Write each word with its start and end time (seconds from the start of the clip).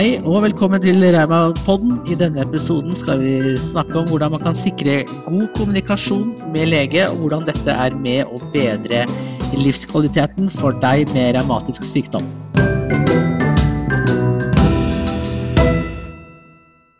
Hei 0.00 0.14
og 0.24 0.38
velkommen 0.46 0.80
til 0.80 1.02
Rauma-podden. 1.12 1.98
I 2.08 2.14
denne 2.16 2.40
episoden 2.40 2.94
skal 2.96 3.18
vi 3.20 3.50
snakke 3.60 3.98
om 4.00 4.06
hvordan 4.08 4.30
man 4.32 4.40
kan 4.46 4.56
sikre 4.56 4.94
god 5.26 5.50
kommunikasjon 5.58 6.30
med 6.54 6.70
lege, 6.70 7.02
og 7.10 7.18
hvordan 7.20 7.44
dette 7.44 7.74
er 7.74 7.98
med 8.00 8.32
å 8.32 8.40
bedre 8.54 9.02
livskvaliteten 9.60 10.48
for 10.56 10.72
deg 10.80 11.12
med 11.12 11.36
revmatisk 11.36 11.84
sykdom. 11.84 12.24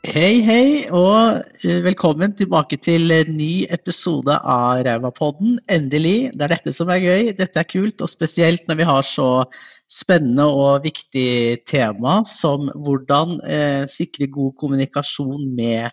Hei, 0.05 0.43
hei, 0.45 0.69
og 0.93 1.41
eh, 1.64 1.80
velkommen 1.87 2.37
tilbake 2.37 2.77
til 2.85 3.09
en 3.17 3.32
ny 3.32 3.64
episode 3.73 4.37
av 4.45 4.85
Raumapodden. 4.85 5.57
Endelig. 5.73 6.35
Det 6.37 6.51
er 6.51 6.59
dette 6.59 6.77
som 6.77 6.93
er 6.93 7.01
gøy. 7.01 7.32
Dette 7.41 7.64
er 7.64 7.73
kult, 7.73 8.05
og 8.05 8.12
spesielt 8.12 8.69
når 8.69 8.83
vi 8.83 8.93
har 8.93 9.09
så 9.09 9.30
spennende 9.91 10.47
og 10.47 10.85
viktig 10.85 11.62
tema 11.69 12.21
som 12.29 12.71
hvordan 12.85 13.41
eh, 13.43 13.85
sikre 13.91 14.31
god 14.31 14.55
kommunikasjon 14.61 15.48
med 15.57 15.91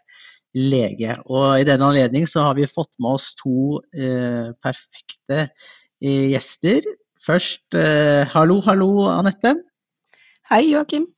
lege. 0.58 1.16
Og 1.26 1.62
I 1.62 1.66
denne 1.68 1.90
anledning 1.90 2.28
så 2.30 2.46
har 2.46 2.58
vi 2.58 2.70
fått 2.70 2.94
med 3.02 3.18
oss 3.18 3.34
to 3.40 3.82
eh, 3.98 4.54
perfekte 4.64 5.48
eh, 5.48 6.30
gjester. 6.34 6.86
Først, 7.24 7.66
eh, 7.76 8.24
hallo, 8.34 8.62
hallo, 8.66 8.92
Anette. 9.12 9.56
Hei, 10.52 10.64
Joakim. 10.72 11.10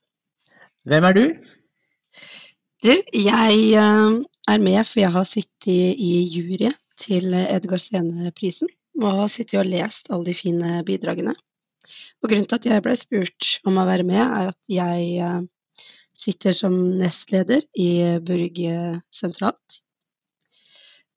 Hvem 0.88 1.04
er 1.04 1.16
du? 1.16 1.24
Du, 2.80 2.94
jeg 2.96 3.60
eh, 3.76 4.18
er 4.48 4.64
med, 4.64 4.80
for 4.88 5.04
jeg 5.04 5.12
har 5.12 5.28
sittet 5.28 6.00
i 6.00 6.12
jury 6.32 6.72
til 7.00 7.36
Edgar 7.44 7.80
Stene-prisen. 7.80 8.72
Og 9.00 9.22
har 9.22 9.30
sittet 9.32 9.60
og 9.60 9.68
lest 9.68 10.10
alle 10.10 10.32
de 10.32 10.36
fine 10.36 10.80
bidragene. 10.88 11.36
Og 12.20 12.28
grunnen 12.28 12.48
til 12.48 12.58
at 12.58 12.68
jeg 12.68 12.84
ble 12.84 12.96
spurt 12.98 13.52
om 13.68 13.78
å 13.80 13.86
være 13.88 14.04
med, 14.08 14.20
er 14.20 14.50
at 14.52 14.72
jeg 14.72 15.06
eh, 15.24 15.84
sitter 16.20 16.56
som 16.56 16.74
nestleder 17.00 17.64
i 17.80 17.90
Burg 18.24 18.60
sentralt. 19.14 19.80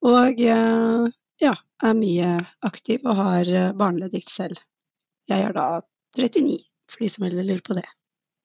Og 0.03 0.39
eh, 0.43 1.09
ja, 1.43 1.55
er 1.83 1.97
mye 1.99 2.37
aktiv 2.63 3.03
og 3.03 3.19
har 3.19 3.51
barneleddgikt 3.79 4.31
selv. 4.31 4.63
Jeg 5.31 5.49
er 5.49 5.55
da 5.55 5.67
39, 6.19 6.63
for 6.91 7.03
de 7.03 7.11
som 7.11 7.27
lurer 7.27 7.61
på 7.65 7.75
det. 7.79 7.87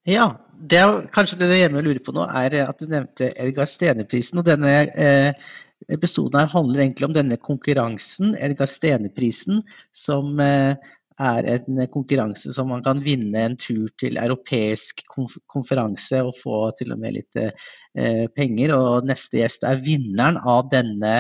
Ja, 0.09 0.29
det 0.71 0.79
er 0.81 1.07
kanskje 1.13 1.37
det 1.43 1.59
hjemme 1.59 1.83
lurer 1.85 2.01
på 2.01 2.15
nå, 2.17 2.25
er 2.33 2.63
at 2.65 2.79
du 2.81 2.89
nevnte 2.89 3.29
Edgar 3.37 3.69
Stene-prisen. 3.69 4.41
Og 4.41 4.47
denne 4.47 4.71
eh, 4.97 5.49
episoden 5.93 6.41
her 6.41 6.49
handler 6.53 6.85
egentlig 6.85 7.09
om 7.11 7.17
denne 7.17 7.37
konkurransen, 7.37 8.33
Edgar 8.41 8.71
Stene-prisen, 8.71 9.61
som 9.93 10.41
eh, 10.41 10.79
er 11.19 11.49
en 11.51 11.81
konkurranse 11.91 12.53
som 12.55 12.71
man 12.73 12.83
kan 12.87 13.01
vinne 13.03 13.43
en 13.43 13.57
tur 13.59 13.91
til 13.99 14.19
europeisk 14.21 15.03
konferanse 15.51 16.23
og 16.23 16.37
få 16.39 16.61
til 16.79 16.95
og 16.95 17.03
med 17.03 17.17
litt 17.19 17.39
eh, 17.41 18.27
penger. 18.37 18.75
Og 18.77 19.09
neste 19.09 19.43
gjest 19.43 19.67
er 19.67 19.83
vinneren 19.85 20.39
av 20.39 20.71
denne 20.73 21.15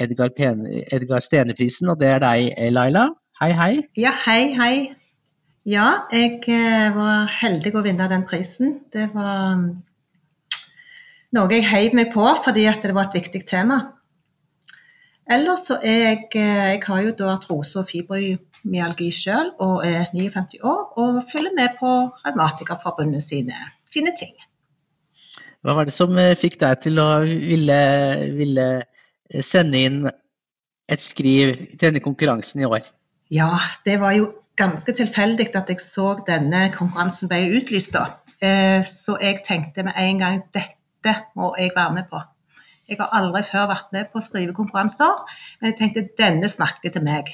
Edgar, 0.00 0.32
Edgar 0.34 1.22
Stene-prisen, 1.22 1.92
og 1.92 2.00
det 2.00 2.14
er 2.16 2.24
deg, 2.24 2.52
Laila. 2.74 3.08
Hei, 3.40 3.52
hei. 3.58 3.72
Ja, 3.98 4.14
hei, 4.24 4.54
hei. 4.58 4.76
Ja, 5.64 6.04
jeg 6.12 6.42
eh, 6.52 6.92
var 6.92 7.28
heldig 7.40 7.72
å 7.72 7.82
vinne 7.84 8.08
den 8.10 8.26
prisen. 8.28 8.82
Det 8.92 9.06
var 9.14 9.54
mm, 9.56 9.68
noe 11.36 11.52
jeg 11.54 11.64
heiv 11.70 11.96
meg 11.96 12.10
på 12.12 12.26
fordi 12.44 12.66
det 12.82 12.92
var 12.92 13.08
et 13.08 13.16
viktig 13.16 13.40
tema. 13.48 13.78
Ellers 15.24 15.64
så 15.70 15.78
er 15.80 16.02
jeg 16.02 16.26
eh, 16.36 16.74
Jeg 16.74 16.82
har 16.84 17.00
jo 17.06 17.14
da 17.16 17.30
artrose 17.32 17.80
og 17.80 17.88
fibromyalgi 18.64 19.10
sjøl 19.12 19.52
og 19.60 19.84
er 19.86 20.08
59 20.12 20.60
år 20.62 20.98
og 20.98 21.22
følger 21.30 21.52
med 21.54 21.68
på 21.78 22.10
Revmatikerforbundet 22.26 23.22
sine, 23.22 23.54
sine 23.84 24.12
ting. 24.18 24.34
Hva 25.62 25.74
var 25.74 25.84
det 25.84 25.94
som 25.94 26.12
eh, 26.18 26.36
fikk 26.36 26.58
deg 26.60 26.80
til 26.80 26.98
å 26.98 27.24
ville, 27.24 27.80
ville 28.36 28.84
sende 29.40 29.78
inn 29.78 30.04
et 30.88 31.00
skriv 31.00 31.54
til 31.78 31.88
denne 31.88 32.00
konkurransen 32.04 32.60
i 32.60 32.66
år? 32.68 32.84
Ja, 33.32 33.58
det 33.84 34.00
var 34.00 34.12
jo 34.12 34.28
ganske 34.56 34.92
tilfeldig 34.92 35.48
at 35.56 35.68
jeg 35.68 35.80
så 35.80 36.18
denne 36.26 36.68
konkurransen 36.74 37.28
ble 37.28 37.56
utlyst 37.56 37.94
da. 37.94 38.20
Eh, 38.40 38.84
så 38.84 39.16
jeg 39.20 39.40
tenkte 39.44 39.84
med 39.84 39.96
en 39.96 40.20
gang 40.20 40.42
dette 40.52 41.16
må 41.34 41.54
jeg 41.58 41.72
være 41.76 41.94
med 41.94 42.10
på. 42.10 42.20
Jeg 42.84 43.00
har 43.00 43.16
aldri 43.16 43.40
før 43.48 43.70
vært 43.70 43.94
med 43.96 44.10
på 44.12 44.20
å 44.20 44.24
skrive 44.24 44.52
konkurranser, 44.52 45.24
men 45.60 45.72
jeg 45.72 45.78
tenkte 45.78 46.08
denne 46.20 46.50
snakker 46.52 46.92
til 46.92 47.04
meg. 47.06 47.32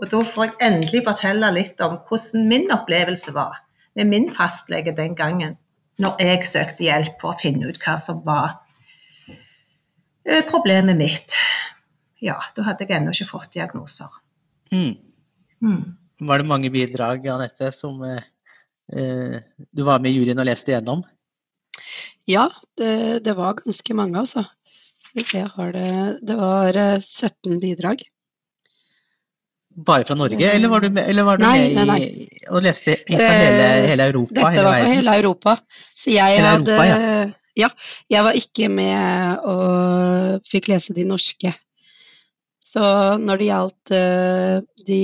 Og 0.00 0.10
da 0.10 0.20
får 0.26 0.48
jeg 0.48 0.56
endelig 0.66 1.04
fortelle 1.06 1.52
litt 1.54 1.80
om 1.84 1.98
hvordan 2.08 2.48
min 2.50 2.66
opplevelse 2.74 3.34
var 3.36 3.60
med 3.94 4.10
min 4.10 4.30
fastlege 4.34 4.94
den 4.96 5.14
gangen, 5.14 5.56
når 6.02 6.18
jeg 6.18 6.46
søkte 6.50 6.86
hjelp 6.88 7.20
på 7.20 7.30
å 7.30 7.36
finne 7.38 7.70
ut 7.70 7.78
hva 7.78 7.94
som 8.00 8.24
var 8.26 8.56
eh, 10.26 10.42
problemet 10.50 10.98
mitt. 10.98 11.36
Ja, 12.18 12.40
da 12.56 12.64
hadde 12.66 12.88
jeg 12.88 12.96
ennå 12.96 13.14
ikke 13.14 13.30
fått 13.36 13.52
diagnoser. 13.54 14.10
Mm. 14.74 14.96
Mm 15.62 15.84
var 16.20 16.38
det 16.40 16.48
mange 16.48 16.70
bidrag, 16.70 17.26
Anette, 17.28 17.70
som 17.74 18.02
eh, 18.06 18.22
eh, 18.92 19.38
du 19.72 19.82
var 19.86 20.02
med 20.02 20.12
i 20.12 20.18
juryen 20.18 20.40
og 20.40 20.48
leste 20.48 20.72
igjennom? 20.72 21.02
Ja, 22.30 22.48
det, 22.78 23.24
det 23.26 23.34
var 23.36 23.58
ganske 23.58 23.96
mange, 23.96 24.22
altså. 24.22 24.44
Det, 25.14 25.44
det 26.24 26.36
var 26.38 26.78
17 27.00 27.34
eh, 27.52 27.58
bidrag. 27.62 28.04
Bare 29.74 30.04
fra 30.06 30.14
Norge, 30.14 30.38
eller 30.38 30.70
var 30.70 30.84
du 30.84 30.90
med, 30.94 31.16
var 31.26 31.38
du 31.38 31.42
nei, 31.42 31.74
med 31.74 31.74
nei, 31.74 31.84
nei. 31.88 32.02
I, 32.06 32.42
og 32.46 32.62
leste 32.62 32.94
for 33.08 33.18
hele, 33.18 33.64
hele 33.90 34.06
Europa? 34.06 34.34
Dette 34.36 34.50
hele 34.54 34.66
var 34.68 34.76
for 34.78 34.92
hele 34.92 35.14
Europa. 35.18 35.54
Så 35.98 36.12
jeg 36.14 36.36
hele 36.36 36.52
hadde 36.52 36.76
Europa, 36.76 36.84
ja. 36.86 37.24
ja. 37.58 37.70
jeg 38.14 38.26
var 38.28 38.38
ikke 38.38 38.68
med 38.70 39.48
og 39.50 40.46
fikk 40.46 40.70
lese 40.70 40.94
de 40.94 41.06
norske. 41.08 41.50
Så 42.64 42.84
når 43.20 43.40
det 43.42 43.48
gjaldt 43.48 43.94
uh, 43.98 44.60
de 44.86 45.00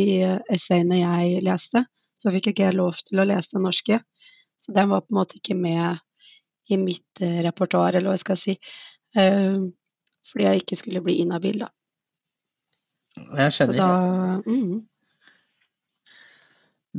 essayene 0.54 1.00
jeg 1.00 1.42
leste, 1.46 1.82
så 2.20 2.32
fikk 2.36 2.52
ikke 2.52 2.68
jeg 2.68 2.78
lov 2.78 3.02
til 3.02 3.22
å 3.22 3.26
lese 3.26 3.56
den 3.56 3.66
norske. 3.66 3.98
Så 4.60 4.76
den 4.76 4.92
var 4.92 5.02
på 5.02 5.14
en 5.14 5.18
måte 5.18 5.40
ikke 5.40 5.58
med 5.58 5.98
i 6.70 6.78
mitt 6.78 7.24
uh, 7.26 7.42
repertoar, 7.48 7.98
eller 7.98 8.12
hva 8.12 8.16
jeg 8.20 8.24
skal 8.26 8.38
si. 8.38 8.56
Fordi 9.10 10.44
jeg 10.46 10.60
ikke 10.62 10.76
skulle 10.78 11.02
bli 11.02 11.16
inhabil, 11.24 11.64
da. 11.64 11.72
Jeg 13.38 13.56
skjønner. 13.56 13.80
Da, 13.80 13.88
mm. 14.46 14.80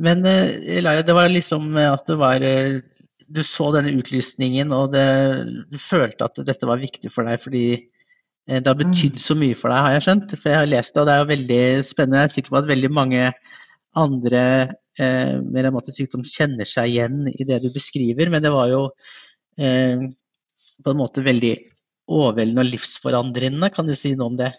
Men 0.02 0.24
Laila, 0.24 1.02
det 1.04 1.14
var 1.16 1.28
liksom 1.28 1.74
at 1.76 2.06
det 2.08 2.14
var 2.16 2.44
Du 3.32 3.42
så 3.44 3.66
denne 3.74 3.92
utlysningen, 3.92 4.72
og 4.72 4.94
det, 4.94 5.04
du 5.68 5.78
følte 5.80 6.24
at 6.24 6.40
dette 6.48 6.68
var 6.68 6.80
viktig 6.80 7.12
for 7.12 7.28
deg 7.28 7.40
fordi 7.42 7.66
Eh, 8.50 8.58
det 8.58 8.70
har 8.70 8.78
betydd 8.78 9.18
mm. 9.18 9.22
så 9.22 9.36
mye 9.38 9.56
for 9.58 9.72
deg, 9.72 9.84
har 9.86 9.96
jeg 9.96 10.06
skjønt. 10.06 10.36
For 10.38 10.52
jeg 10.52 10.60
har 10.60 10.70
lest 10.70 10.94
det, 10.94 11.02
og 11.02 11.08
det 11.08 11.14
er 11.14 11.20
jo 11.22 11.32
veldig 11.32 11.64
spennende. 11.86 12.22
Jeg 12.22 12.30
er 12.30 12.36
sikker 12.36 12.54
på 12.54 12.60
at 12.62 12.70
veldig 12.70 12.92
mange 12.94 13.26
andre 14.02 14.42
eh, 14.98 15.36
med 15.44 15.60
revmatisk 15.66 16.00
sykdom 16.00 16.26
kjenner 16.26 16.68
seg 16.68 16.90
igjen 16.90 17.28
i 17.32 17.46
det 17.48 17.60
du 17.62 17.70
beskriver. 17.74 18.32
Men 18.32 18.44
det 18.44 18.52
var 18.54 18.72
jo 18.72 18.82
eh, 19.60 20.08
på 20.82 20.94
en 20.94 21.00
måte 21.00 21.24
veldig 21.24 21.54
overveldende 22.12 22.64
og 22.64 22.72
livsforandrende. 22.72 23.70
Kan 23.74 23.90
du 23.90 23.94
si 23.98 24.14
noe 24.16 24.32
om 24.32 24.40
det? 24.40 24.50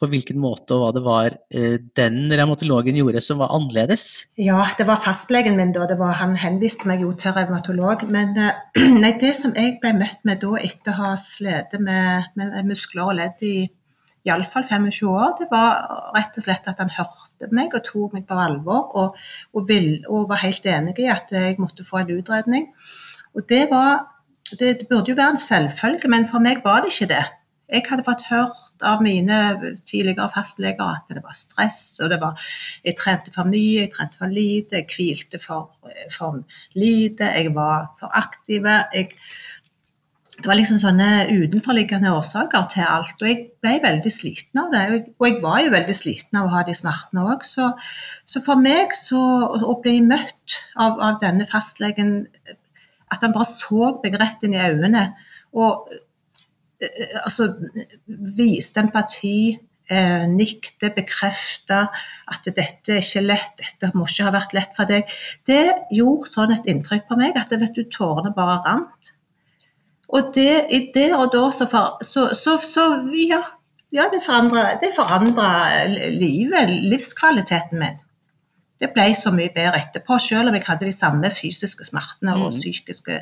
På 0.00 0.08
hvilken 0.08 0.38
måte 0.40 0.74
og 0.74 0.80
hva 0.80 0.90
det 0.96 1.02
var 1.04 1.34
eh, 1.52 1.76
den 1.98 2.22
revmatologen 2.32 2.96
gjorde 2.96 3.20
som 3.24 3.40
var 3.42 3.52
annerledes? 3.52 4.24
Ja, 4.40 4.62
det 4.78 4.86
var 4.88 5.02
fastlegen 5.04 5.58
min 5.58 5.74
da. 5.76 5.84
Var, 5.84 6.14
han 6.22 6.38
henviste 6.40 6.88
meg 6.88 7.02
jo 7.04 7.12
til 7.20 7.34
revmatolog. 7.36 8.06
Men 8.12 8.32
eh, 8.40 8.62
nei, 9.02 9.12
det 9.20 9.34
som 9.36 9.52
jeg 9.56 9.76
ble 9.82 9.92
møtt 9.98 10.24
med 10.28 10.40
da 10.40 10.54
etter 10.60 10.94
å 10.94 11.02
ha 11.02 11.10
slitt 11.20 11.76
med, 11.76 12.32
med, 12.40 12.56
muskler 12.68 13.10
og 13.10 13.18
ledd 13.20 13.44
i 13.44 13.54
iallfall 14.28 14.64
25 14.68 15.08
år, 15.08 15.34
det 15.38 15.48
var 15.52 15.84
rett 16.16 16.34
og 16.36 16.44
slett 16.44 16.68
at 16.68 16.80
han 16.80 16.92
hørte 16.92 17.48
meg 17.56 17.72
og 17.76 17.84
tok 17.86 18.16
meg 18.16 18.26
på 18.28 18.36
alvor 18.36 18.96
og, 19.00 19.20
og, 19.56 19.62
vil, 19.68 20.02
og 20.08 20.28
var 20.32 20.42
helt 20.42 20.66
enig 20.68 20.96
i 21.00 21.08
at 21.12 21.32
jeg 21.32 21.60
måtte 21.60 21.86
få 21.86 22.02
en 22.02 22.14
utredning. 22.18 22.68
Og 23.36 23.44
det 23.48 23.66
var 23.70 24.08
det, 24.50 24.80
det 24.80 24.88
burde 24.88 25.12
jo 25.12 25.16
være 25.16 25.36
en 25.36 25.40
selvfølge, 25.40 26.08
men 26.10 26.26
for 26.28 26.42
meg 26.42 26.64
var 26.64 26.82
det 26.84 26.92
ikke 26.92 27.12
det. 27.12 27.22
Jeg 27.70 27.86
hadde 27.86 28.06
fått 28.06 28.26
hørt 28.30 28.82
av 28.86 29.02
mine 29.04 29.36
tidligere 29.86 30.30
fastleger 30.32 30.82
at 30.96 31.12
det 31.12 31.22
var 31.22 31.36
stress, 31.36 32.00
og 32.02 32.10
det 32.10 32.20
var 32.22 32.40
Jeg 32.84 32.96
trente 32.98 33.32
for 33.34 33.46
mye, 33.46 33.84
jeg 33.84 33.92
trente 33.94 34.18
for 34.18 34.32
lite, 34.32 34.80
jeg 34.80 34.88
hvilte 34.96 35.38
for, 35.42 35.70
for 36.10 36.42
lite, 36.74 37.30
jeg 37.36 37.54
var 37.54 37.92
for 38.00 38.10
aktiv. 38.16 38.66
Jeg, 38.94 39.12
det 40.40 40.48
var 40.48 40.56
liksom 40.56 40.78
sånne 40.80 41.08
utenforliggende 41.28 42.12
årsaker 42.16 42.68
til 42.72 42.86
alt. 42.88 43.18
Og 43.20 43.28
jeg 43.28 43.40
ble 43.60 43.74
veldig 43.82 44.12
sliten 44.12 44.62
av 44.62 44.70
det. 44.72 44.84
Og 45.20 45.26
jeg 45.28 45.40
var 45.42 45.58
jo 45.60 45.72
veldig 45.74 45.96
sliten 45.96 46.40
av 46.40 46.48
å 46.48 46.54
ha 46.54 46.62
de 46.64 46.76
smertene 46.76 47.26
òg. 47.34 47.44
Så, 47.44 47.68
så, 48.24 48.40
for 48.46 48.60
meg 48.60 48.94
så, 48.96 49.20
å 49.60 49.76
bli 49.84 49.98
møtt 50.06 50.60
av, 50.80 50.96
av 50.96 51.20
denne 51.22 51.48
fastlegen 51.50 52.22
At 53.10 53.24
han 53.26 53.34
bare 53.34 53.48
så 53.50 53.96
meg 54.00 54.16
rett 54.20 54.46
inn 54.46 54.54
i 54.54 54.62
øynene 54.62 55.10
og 55.50 55.90
altså, 57.24 57.50
viste 58.36 58.80
empati, 58.80 59.58
eh, 59.90 60.26
nikte, 60.30 60.90
bekrefte 60.96 61.82
at 62.30 62.50
dette 62.50 62.96
er 62.96 63.04
ikke 63.04 63.24
lett, 63.24 63.54
dette 63.60 63.92
må 63.94 64.06
ikke 64.08 64.28
ha 64.28 64.34
vært 64.34 64.56
lett 64.56 64.76
for 64.78 64.90
deg. 64.90 65.08
Det 65.46 65.62
gjorde 65.96 66.30
sånn 66.30 66.56
et 66.56 66.68
inntrykk 66.70 67.08
på 67.08 67.18
meg 67.20 67.38
at 67.40 67.52
vet 67.52 67.76
du, 67.76 67.84
tårene 67.90 68.34
bare 68.36 68.60
rant. 68.66 69.14
Og 70.10 70.32
det, 70.34 70.66
i 70.74 70.86
det 70.94 71.12
og 71.14 71.30
da 71.34 71.44
så, 71.54 71.66
så, 72.02 72.30
så, 72.34 72.56
så 72.58 72.86
ja, 73.14 73.42
ja, 73.94 74.06
det 74.10 74.22
forandra 74.26 75.48
livet, 76.10 76.70
livskvaliteten 76.90 77.78
min. 77.78 78.00
Det 78.80 78.88
ble 78.94 79.10
så 79.18 79.32
mye 79.34 79.52
bedre 79.52 79.78
etterpå, 79.82 80.16
selv 80.22 80.50
om 80.50 80.56
jeg 80.56 80.64
hadde 80.66 80.88
de 80.88 80.94
samme 80.96 81.30
fysiske 81.34 81.84
smertene 81.84 82.32
og 82.38 82.48
mm. 82.48 82.56
psykiske 82.56 83.18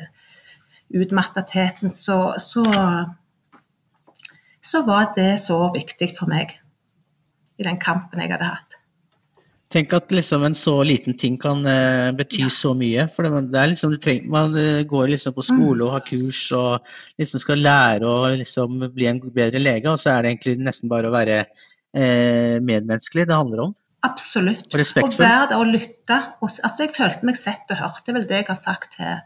utmattetheten, 0.95 1.91
så, 1.91 2.33
så, 2.41 2.63
så 4.69 4.83
var 4.87 5.13
det 5.15 5.31
så 5.41 5.57
viktig 5.73 6.11
for 6.17 6.29
meg 6.31 6.57
i 7.59 7.65
den 7.65 7.79
kampen 7.81 8.21
jeg 8.21 8.31
hadde 8.33 8.51
hatt. 8.53 8.75
Tenk 9.69 9.91
at 9.93 10.09
liksom 10.09 10.41
en 10.47 10.55
så 10.57 10.79
liten 10.81 11.13
ting 11.19 11.35
kan 11.37 11.59
uh, 11.61 12.09
bety 12.17 12.41
ja. 12.41 12.53
så 12.53 12.71
mye. 12.77 13.05
For 13.13 13.25
det, 13.27 13.53
er 13.53 13.69
liksom, 13.69 13.93
treng, 14.01 14.23
Man 14.33 14.55
uh, 14.57 14.81
går 14.89 15.11
liksom 15.11 15.35
på 15.35 15.45
skole 15.45 15.85
og 15.85 15.93
har 15.93 16.05
kurs 16.07 16.41
og 16.57 16.89
liksom 17.21 17.43
skal 17.43 17.61
lære 17.61 18.09
å 18.09 18.31
liksom 18.39 18.79
bli 18.95 19.09
en 19.11 19.21
bedre 19.27 19.61
lege, 19.61 19.91
og 19.91 20.01
så 20.01 20.15
er 20.15 20.25
det 20.25 20.33
egentlig 20.33 20.57
nesten 20.65 20.89
bare 20.89 21.11
å 21.11 21.13
være 21.13 21.43
uh, 21.45 22.57
medmenneskelig 22.65 23.27
det 23.29 23.37
handler 23.37 23.67
om. 23.67 23.77
Absolutt. 24.09 24.65
Og, 24.71 24.81
og 25.03 25.15
være 25.19 25.47
der 25.51 25.59
og 25.59 25.69
lytte. 25.75 26.17
altså, 26.41 26.85
jeg 26.87 26.95
følte 26.95 27.29
meg 27.29 27.37
sett 27.37 27.69
og 27.69 27.81
hørt. 27.83 28.01
Det 28.01 28.13
er 28.13 28.21
vel 28.21 28.29
det 28.29 28.41
jeg 28.41 28.49
har 28.49 28.57
sagt 28.57 28.95
til 28.97 29.19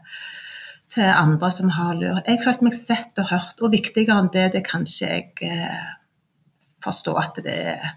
til 0.94 1.10
andre 1.10 1.50
som 1.52 1.72
har 1.74 1.96
lurt. 1.98 2.28
Jeg 2.28 2.42
følte 2.44 2.66
meg 2.66 2.76
sett 2.78 3.20
og 3.20 3.28
hørt, 3.32 3.60
og 3.60 3.74
viktigere 3.74 4.20
enn 4.22 4.30
det, 4.34 4.48
det 4.54 4.64
kanskje 4.66 5.10
jeg 5.10 5.50
eh, 5.50 5.92
forstår 6.84 7.20
at 7.24 7.44
det 7.44 7.58
er 7.74 7.92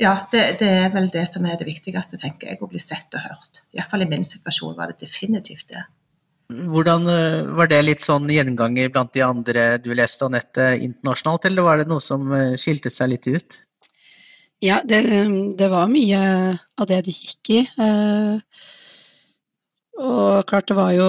Ja, 0.00 0.16
det, 0.32 0.56
det, 0.58 0.68
er 0.86 0.88
vel 0.90 1.10
det 1.12 1.26
som 1.30 1.44
er 1.46 1.58
det 1.60 1.66
viktigste, 1.68 2.18
tenker 2.18 2.48
jeg, 2.48 2.58
å 2.64 2.66
bli 2.66 2.80
sett 2.80 3.12
og 3.14 3.22
hørt. 3.22 3.60
Iallfall 3.76 4.02
i 4.02 4.08
min 4.10 4.24
situasjon 4.26 4.74
var 4.74 4.90
det 4.90 5.04
definitivt 5.04 5.68
det. 5.70 5.82
Hvordan 6.72 7.06
eh, 7.08 7.50
Var 7.58 7.68
det 7.70 7.82
litt 7.84 8.04
sånn 8.04 8.30
gjenganger 8.32 8.90
blant 8.92 9.12
de 9.14 9.22
andre 9.24 9.66
du 9.82 9.92
leste, 9.94 10.26
Anette, 10.26 10.72
internasjonalt, 10.80 11.46
eller 11.48 11.68
var 11.68 11.80
det 11.80 11.88
noe 11.92 12.02
som 12.02 12.32
eh, 12.36 12.56
skilte 12.60 12.90
seg 12.92 13.12
litt 13.12 13.28
ut? 13.28 13.58
Ja, 14.62 14.80
det, 14.86 15.02
det 15.58 15.68
var 15.72 15.90
mye 15.90 16.22
av 16.78 16.88
det 16.88 17.02
det 17.08 17.14
gikk 17.14 17.52
i. 17.52 17.62
Eh, 17.66 18.66
og 20.02 20.44
klart 20.48 20.68
det 20.70 20.78
var 20.78 20.92
jo 20.96 21.08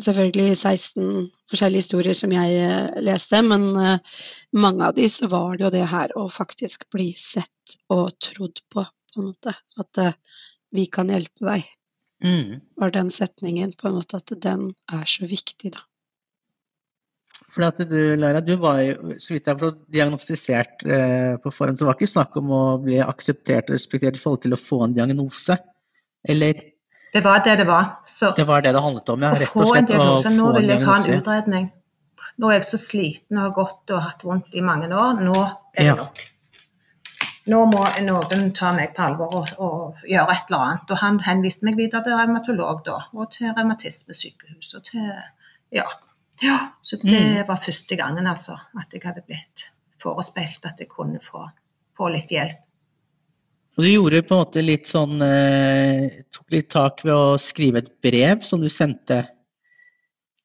selvfølgelig 0.00 0.56
16 0.56 1.28
forskjellige 1.50 1.84
historier 1.84 2.16
som 2.16 2.32
jeg 2.34 2.56
eh, 2.62 3.02
leste, 3.04 3.42
men 3.44 3.68
eh, 3.76 4.16
mange 4.56 4.88
av 4.88 4.96
de 4.96 5.08
så 5.10 5.28
var 5.32 5.56
det 5.56 5.66
jo 5.66 5.72
det 5.74 5.84
her 5.90 6.16
å 6.18 6.28
faktisk 6.32 6.88
bli 6.94 7.12
sett 7.18 7.76
og 7.92 8.12
trodd 8.22 8.64
på, 8.72 8.84
på 8.84 9.20
en 9.20 9.30
måte. 9.30 9.54
At 9.80 10.00
uh, 10.02 10.12
vi 10.74 10.86
kan 10.90 11.12
hjelpe 11.12 11.46
deg. 11.46 11.68
Mm. 12.24 12.60
Var 12.80 12.92
den 12.94 13.10
setningen 13.12 13.74
på 13.78 13.88
en 13.88 13.98
måte 13.98 14.18
at 14.18 14.32
den 14.42 14.70
er 14.92 15.08
så 15.08 15.28
viktig, 15.28 15.74
da. 15.76 15.84
For 17.52 17.66
at 17.66 17.82
du, 17.84 17.98
Lara, 18.16 18.40
du 18.40 18.54
var 18.60 18.80
jo 18.80 19.16
så 19.20 19.34
vidt 19.34 19.48
jeg 19.50 19.58
har 19.60 19.74
diagnostisert 19.92 20.84
eh, 20.88 21.34
på 21.42 21.52
forhånd, 21.52 21.76
så 21.76 21.84
var 21.84 21.98
det 21.98 22.06
ikke 22.06 22.14
snakk 22.14 22.36
om 22.40 22.52
å 22.56 22.62
bli 22.80 22.96
akseptert 23.04 23.68
og 23.68 23.76
respektert 23.76 24.16
i 24.16 24.22
forhold 24.22 24.44
til 24.46 24.56
å 24.56 24.60
få 24.60 24.78
en 24.86 24.94
diagnose, 24.96 25.58
eller? 26.32 26.62
Det 27.12 27.20
var 27.24 27.42
det 27.44 27.56
det 27.60 27.64
var. 27.68 27.84
Så, 28.06 28.32
det 28.36 28.44
var 28.48 28.62
det 28.64 28.72
det 28.72 28.80
handlet 28.80 29.08
om, 29.12 29.22
ja. 29.22 29.30
Rett 29.36 29.56
og 29.56 29.68
slett. 29.68 29.88
Diagnose. 29.90 30.30
Nå 30.32 30.52
vil 30.56 30.70
jeg 30.72 30.84
ha 30.86 30.98
en 30.98 31.08
utredning. 31.18 31.66
Nå 32.40 32.48
er 32.48 32.60
jeg 32.60 32.68
så 32.70 32.78
sliten 32.80 33.36
og 33.38 33.44
har 33.44 33.56
gått 33.56 33.92
og 33.92 34.06
hatt 34.06 34.24
vondt 34.24 34.54
i 34.56 34.62
mange 34.64 34.88
år. 34.88 35.20
Nå 35.20 35.34
er 35.74 35.90
det 35.90 35.96
nok. 35.98 36.22
Nå 37.52 37.58
må 37.66 37.82
noen 38.06 38.52
ta 38.54 38.70
meg 38.76 38.94
på 38.94 39.02
alvor 39.02 39.34
og, 39.34 39.52
og, 39.58 40.02
gjøre 40.08 40.36
et 40.36 40.50
eller 40.50 40.64
annet. 40.64 40.94
Og 40.94 41.02
han 41.02 41.20
henviste 41.26 41.66
meg 41.68 41.76
videre 41.80 42.04
til 42.06 42.16
revmatolog 42.16 42.84
da, 42.86 42.98
og 43.12 43.32
til 43.34 43.50
revmatismesykehus 43.50 44.72
og 44.78 44.86
til 44.88 45.10
Ja. 45.72 45.88
ja. 46.42 46.58
Så 46.80 46.96
det 47.02 47.12
mm. 47.12 47.48
var 47.48 47.60
første 47.64 47.96
gangen, 47.96 48.26
altså, 48.26 48.56
at 48.78 48.94
jeg 48.94 49.02
hadde 49.04 49.24
blitt 49.26 49.68
forespeilt 50.02 50.64
at 50.66 50.80
jeg 50.80 50.88
kunne 50.88 51.20
få, 51.22 51.48
få 51.96 52.08
litt 52.14 52.30
hjelp. 52.30 52.61
Og 53.76 53.84
du 53.84 53.88
gjorde 53.88 54.24
på 54.26 54.36
en 54.36 54.42
måte 54.42 54.64
litt 54.64 54.88
sånn 54.90 55.22
eh, 55.24 56.20
Tok 56.32 56.52
litt 56.52 56.68
tak 56.72 57.04
ved 57.06 57.14
å 57.14 57.38
skrive 57.40 57.80
et 57.80 57.92
brev 58.04 58.44
som 58.44 58.60
du 58.60 58.68
sendte 58.72 59.22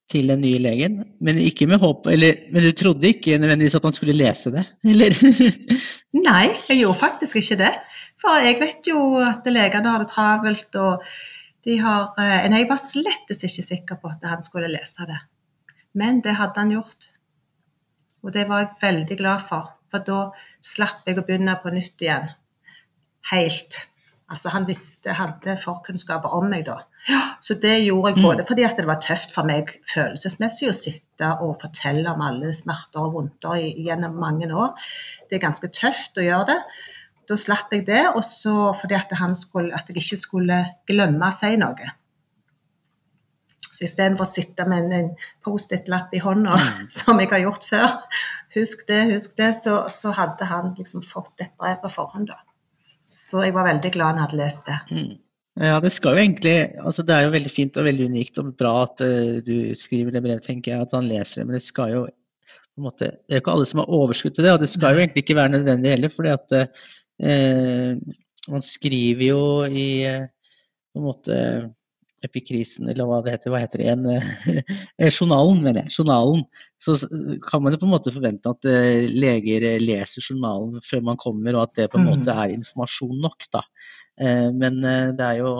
til 0.07 0.29
den 0.31 0.39
nye 0.39 0.59
legen, 0.63 1.01
men 1.19 1.39
håp 1.81 2.05
eller, 2.07 2.37
Men 2.53 2.63
du 2.63 2.71
trodde 2.71 3.09
ikke 3.09 3.35
nødvendigvis 3.41 3.75
at 3.75 3.83
han 3.83 3.95
skulle 3.95 4.15
lese 4.15 4.53
det, 4.53 4.63
eller? 4.93 5.11
Nei, 6.15 6.45
jeg 6.69 6.79
gjorde 6.79 7.01
faktisk 7.01 7.41
ikke 7.41 7.57
det. 7.59 7.73
For 8.15 8.39
jeg 8.39 8.55
vet 8.61 8.87
jo 8.87 9.01
at 9.19 9.43
legene 9.51 9.91
har 9.91 9.99
det 9.99 10.07
travelt, 10.13 10.79
og 10.79 11.03
de 11.67 11.75
har 11.83 12.15
eh, 12.23 12.47
Nei, 12.47 12.63
jeg 12.63 12.71
var 12.71 12.79
slettes 12.79 13.43
ikke 13.49 13.67
sikker 13.67 13.99
på 13.99 14.13
at 14.13 14.23
han 14.31 14.47
skulle 14.47 14.71
lese 14.71 15.09
det. 15.11 15.19
Men 15.99 16.23
det 16.23 16.39
hadde 16.39 16.63
han 16.63 16.71
gjort. 16.77 17.11
Og 18.23 18.31
det 18.31 18.47
var 18.47 18.63
jeg 18.63 18.75
veldig 18.79 19.19
glad 19.19 19.43
for, 19.49 19.73
for 19.91 20.07
da 20.07 20.29
slapp 20.63 21.03
jeg 21.03 21.19
å 21.19 21.27
begynne 21.27 21.59
på 21.59 21.75
nytt 21.75 22.07
igjen 22.07 22.31
helt. 23.31 23.79
Altså 24.27 24.51
Han 24.51 24.67
visste, 24.67 25.13
hadde 25.15 25.55
forkunnskaper 25.61 26.33
om 26.35 26.49
meg 26.51 26.65
da. 26.67 26.81
Så 27.39 27.55
det 27.61 27.77
gjorde 27.85 28.11
jeg 28.11 28.19
mm. 28.19 28.25
både 28.25 28.45
fordi 28.47 28.65
at 28.67 28.79
det 28.79 28.87
var 28.89 28.99
tøft 29.03 29.31
for 29.31 29.47
meg 29.47 29.69
følelsesmessig 29.87 30.67
å 30.67 30.75
sitte 30.75 31.29
og 31.45 31.55
fortelle 31.61 32.11
om 32.11 32.23
alle 32.25 32.51
smerter 32.55 33.05
og 33.05 33.15
vondter 33.15 33.61
gjennom 33.61 34.17
mange 34.19 34.49
år. 34.51 34.73
Det 35.29 35.39
er 35.39 35.45
ganske 35.45 35.69
tøft 35.71 36.19
å 36.19 36.25
gjøre 36.25 36.49
det. 36.51 36.57
Da 37.27 37.37
slapp 37.39 37.71
jeg 37.75 37.85
det, 37.87 38.03
og 38.15 38.23
så 38.23 38.71
fordi 38.79 38.95
at, 38.95 39.15
skulle, 39.35 39.75
at 39.75 39.87
jeg 39.87 39.99
ikke 39.99 40.19
skulle 40.19 40.59
glemme 40.87 41.27
å 41.27 41.35
si 41.35 41.55
noe. 41.59 41.89
Så 43.67 43.83
istedenfor 43.85 44.25
å 44.25 44.31
sitte 44.31 44.65
med 44.67 44.93
en 44.95 45.09
Post-It-lapp 45.45 46.15
i 46.15 46.21
hånda, 46.23 46.55
mm. 46.55 46.87
som 46.99 47.19
jeg 47.21 47.31
har 47.31 47.43
gjort 47.43 47.67
før, 47.67 47.95
husk 48.55 48.87
det, 48.89 49.03
husk 49.13 49.35
det, 49.39 49.53
så, 49.59 49.83
så 49.91 50.15
hadde 50.17 50.47
han 50.49 50.73
liksom 50.79 51.03
fått 51.05 51.45
et 51.45 51.55
brev 51.59 51.79
på 51.83 51.91
forhånd, 51.93 52.31
da. 52.31 52.41
Så 53.07 53.45
jeg 53.45 53.55
var 53.55 53.69
veldig 53.69 53.93
glad 53.93 54.13
han 54.13 54.21
hadde 54.25 54.39
lest 54.41 54.67
det. 54.67 54.77
Mm. 54.91 55.15
Ja, 55.57 55.79
det 55.81 55.89
skal 55.95 56.13
jo 56.13 56.21
egentlig 56.21 56.53
altså 56.85 57.01
Det 57.01 57.15
er 57.15 57.23
jo 57.25 57.33
veldig 57.33 57.49
fint 57.49 57.77
og 57.79 57.87
veldig 57.87 58.09
unikt 58.11 58.37
og 58.37 58.51
bra 58.59 58.73
at 58.83 59.01
uh, 59.01 59.39
du 59.41 59.73
skriver 59.79 60.13
det 60.13 60.21
brevet, 60.25 60.45
tenker 60.45 60.73
jeg, 60.73 60.85
at 60.85 60.93
han 60.93 61.09
leser 61.09 61.41
det. 61.41 61.47
Men 61.47 61.57
det 61.57 61.63
skal 61.65 61.93
jo 61.95 62.03
på 62.05 62.83
en 62.83 62.85
måte, 62.85 63.09
Det 63.25 63.33
er 63.33 63.39
jo 63.39 63.43
ikke 63.45 63.55
alle 63.55 63.69
som 63.69 63.81
har 63.81 63.95
overskudd 63.97 64.35
til 64.37 64.45
det, 64.45 64.53
og 64.53 64.61
det 64.61 64.69
skal 64.69 64.93
jo 64.93 65.01
egentlig 65.01 65.23
ikke 65.23 65.39
være 65.39 65.55
nødvendig 65.55 65.93
heller. 65.95 66.13
fordi 66.13 66.33
at 66.35 66.57
uh, 66.61 68.17
man 68.53 68.63
skriver 68.63 69.25
jo 69.31 69.41
i 69.65 69.89
uh, 70.05 70.27
på 70.93 71.01
en 71.01 71.07
måte 71.07 71.39
epikrisen, 72.27 72.89
eller 72.91 73.07
hva 73.07 73.19
det 73.23 73.33
heter, 73.35 73.51
hva 73.53 73.61
heter 73.63 73.81
det 73.81 73.87
igjen, 73.87 74.05
eh, 75.01 75.09
journalen, 75.09 75.61
mener 75.63 75.85
jeg, 75.85 75.95
journalen, 75.97 76.43
så 76.83 76.97
kan 77.47 77.63
man 77.63 77.73
jo 77.73 77.81
på 77.81 77.87
en 77.87 77.93
måte 77.95 78.13
forvente 78.13 78.53
at 78.53 78.69
eh, 78.69 79.07
leger 79.09 79.65
eh, 79.65 79.79
leser 79.81 80.25
journalen 80.25 80.83
før 80.85 81.05
man 81.09 81.19
kommer, 81.21 81.55
og 81.55 81.65
at 81.67 81.79
det 81.79 81.89
på 81.93 82.01
en 82.01 82.09
måte 82.09 82.27
mm. 82.27 82.35
er 82.35 82.55
informasjon 82.57 83.17
nok. 83.23 83.49
da. 83.53 83.63
Men 84.57 84.79
det 84.81 85.21
er 85.21 85.43
jo 85.43 85.51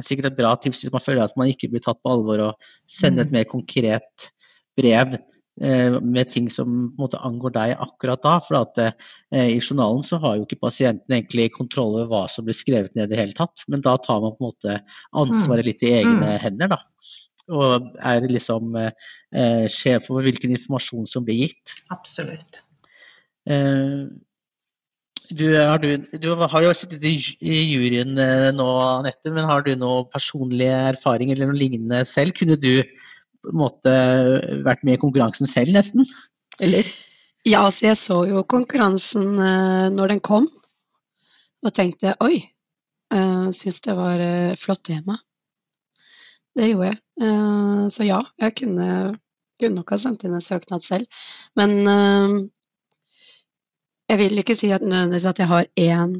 sikkert 0.00 0.30
et 0.30 0.38
bra 0.38 0.54
tips 0.56 0.84
hvis 0.84 0.92
man 0.94 1.02
føler 1.04 1.26
at 1.26 1.34
man 1.36 1.50
ikke 1.50 1.68
blir 1.72 1.82
tatt 1.84 1.98
på 2.00 2.14
alvor, 2.14 2.40
og 2.46 2.70
sende 2.88 3.26
et 3.26 3.32
mm. 3.32 3.36
mer 3.36 3.48
konkret 3.50 4.30
brev 4.78 5.18
med 5.60 6.30
ting 6.32 6.46
som 6.52 6.66
på 6.66 6.94
en 6.94 7.02
måte 7.02 7.20
angår 7.26 7.52
deg 7.52 7.74
akkurat 7.84 8.22
da. 8.24 8.36
For 8.44 8.60
at 8.62 8.80
eh, 8.80 9.50
i 9.56 9.60
journalen 9.60 10.04
så 10.06 10.20
har 10.22 10.38
jo 10.38 10.46
ikke 10.46 10.62
pasienten 10.62 11.16
egentlig 11.16 11.50
kontroll 11.56 11.98
over 11.98 12.08
hva 12.10 12.22
som 12.32 12.46
blir 12.46 12.56
skrevet 12.56 12.94
ned 12.96 13.10
i 13.10 13.12
det 13.12 13.20
hele 13.20 13.36
tatt. 13.36 13.66
Men 13.68 13.84
da 13.84 13.96
tar 14.00 14.22
man 14.24 14.36
på 14.38 14.46
en 14.46 14.54
måte 14.54 14.78
ansvaret 15.12 15.68
litt 15.68 15.84
i 15.84 15.92
egne 16.00 16.16
mm. 16.22 16.40
hender, 16.46 16.72
da. 16.72 16.80
Og 17.50 17.92
er 18.06 18.26
liksom 18.30 18.74
eh, 18.78 19.68
sjef 19.72 20.08
over 20.10 20.28
hvilken 20.28 20.54
informasjon 20.54 21.08
som 21.10 21.26
blir 21.26 21.44
gitt. 21.44 21.76
Absolutt. 21.92 22.62
Eh, 23.50 24.08
du, 25.30 25.46
har, 25.56 25.78
du, 25.78 25.96
du, 26.18 26.28
har 26.34 26.64
jo 26.64 26.72
sittet 26.74 27.04
i, 27.06 27.14
i 27.38 27.60
juryen 27.70 28.16
eh, 28.18 28.48
nå, 28.54 28.66
Anette, 29.00 29.30
men 29.30 29.46
har 29.46 29.62
du 29.66 29.72
noe 29.78 30.06
personlig 30.10 30.70
erfaring 30.70 31.30
eller 31.34 31.50
noe 31.50 31.58
lignende 31.58 32.02
selv? 32.08 32.34
Kunne 32.38 32.58
du 32.60 32.82
på 33.40 33.52
en 33.52 33.60
måte 33.60 33.92
vært 34.64 34.82
med 34.86 34.98
i 34.98 35.00
konkurransen 35.00 35.48
selv, 35.48 35.72
nesten? 35.74 36.04
Eller? 36.60 36.86
Ja, 37.48 37.62
altså 37.64 37.86
jeg 37.88 37.96
så 37.96 38.18
jo 38.28 38.42
konkurransen 38.48 39.32
uh, 39.40 39.88
når 39.92 40.14
den 40.14 40.20
kom, 40.24 40.48
og 41.64 41.74
tenkte 41.76 42.14
oi, 42.24 42.42
uh, 43.14 43.48
syns 43.56 43.80
det 43.86 43.96
var 43.96 44.20
uh, 44.20 44.58
flott 44.60 44.84
tema. 44.90 45.16
Det 46.56 46.72
gjorde 46.72 46.90
jeg. 46.90 46.98
Så 47.94 48.04
ja, 48.04 48.16
jeg 48.42 48.54
kunne, 48.58 48.86
kunne, 49.60 49.76
nok 49.76 49.92
ha 49.92 49.98
sendt 50.00 50.24
inn 50.26 50.32
en 50.34 50.42
søknad 50.42 50.82
selv. 50.82 51.20
Men 51.56 51.70
jeg 54.10 54.18
vil 54.18 54.40
ikke 54.42 54.56
si 54.58 54.72
at, 54.74 54.82
nødvendigvis 54.82 55.28
at 55.30 55.38
jeg 55.38 55.50
har 55.52 55.68
én 55.78 56.16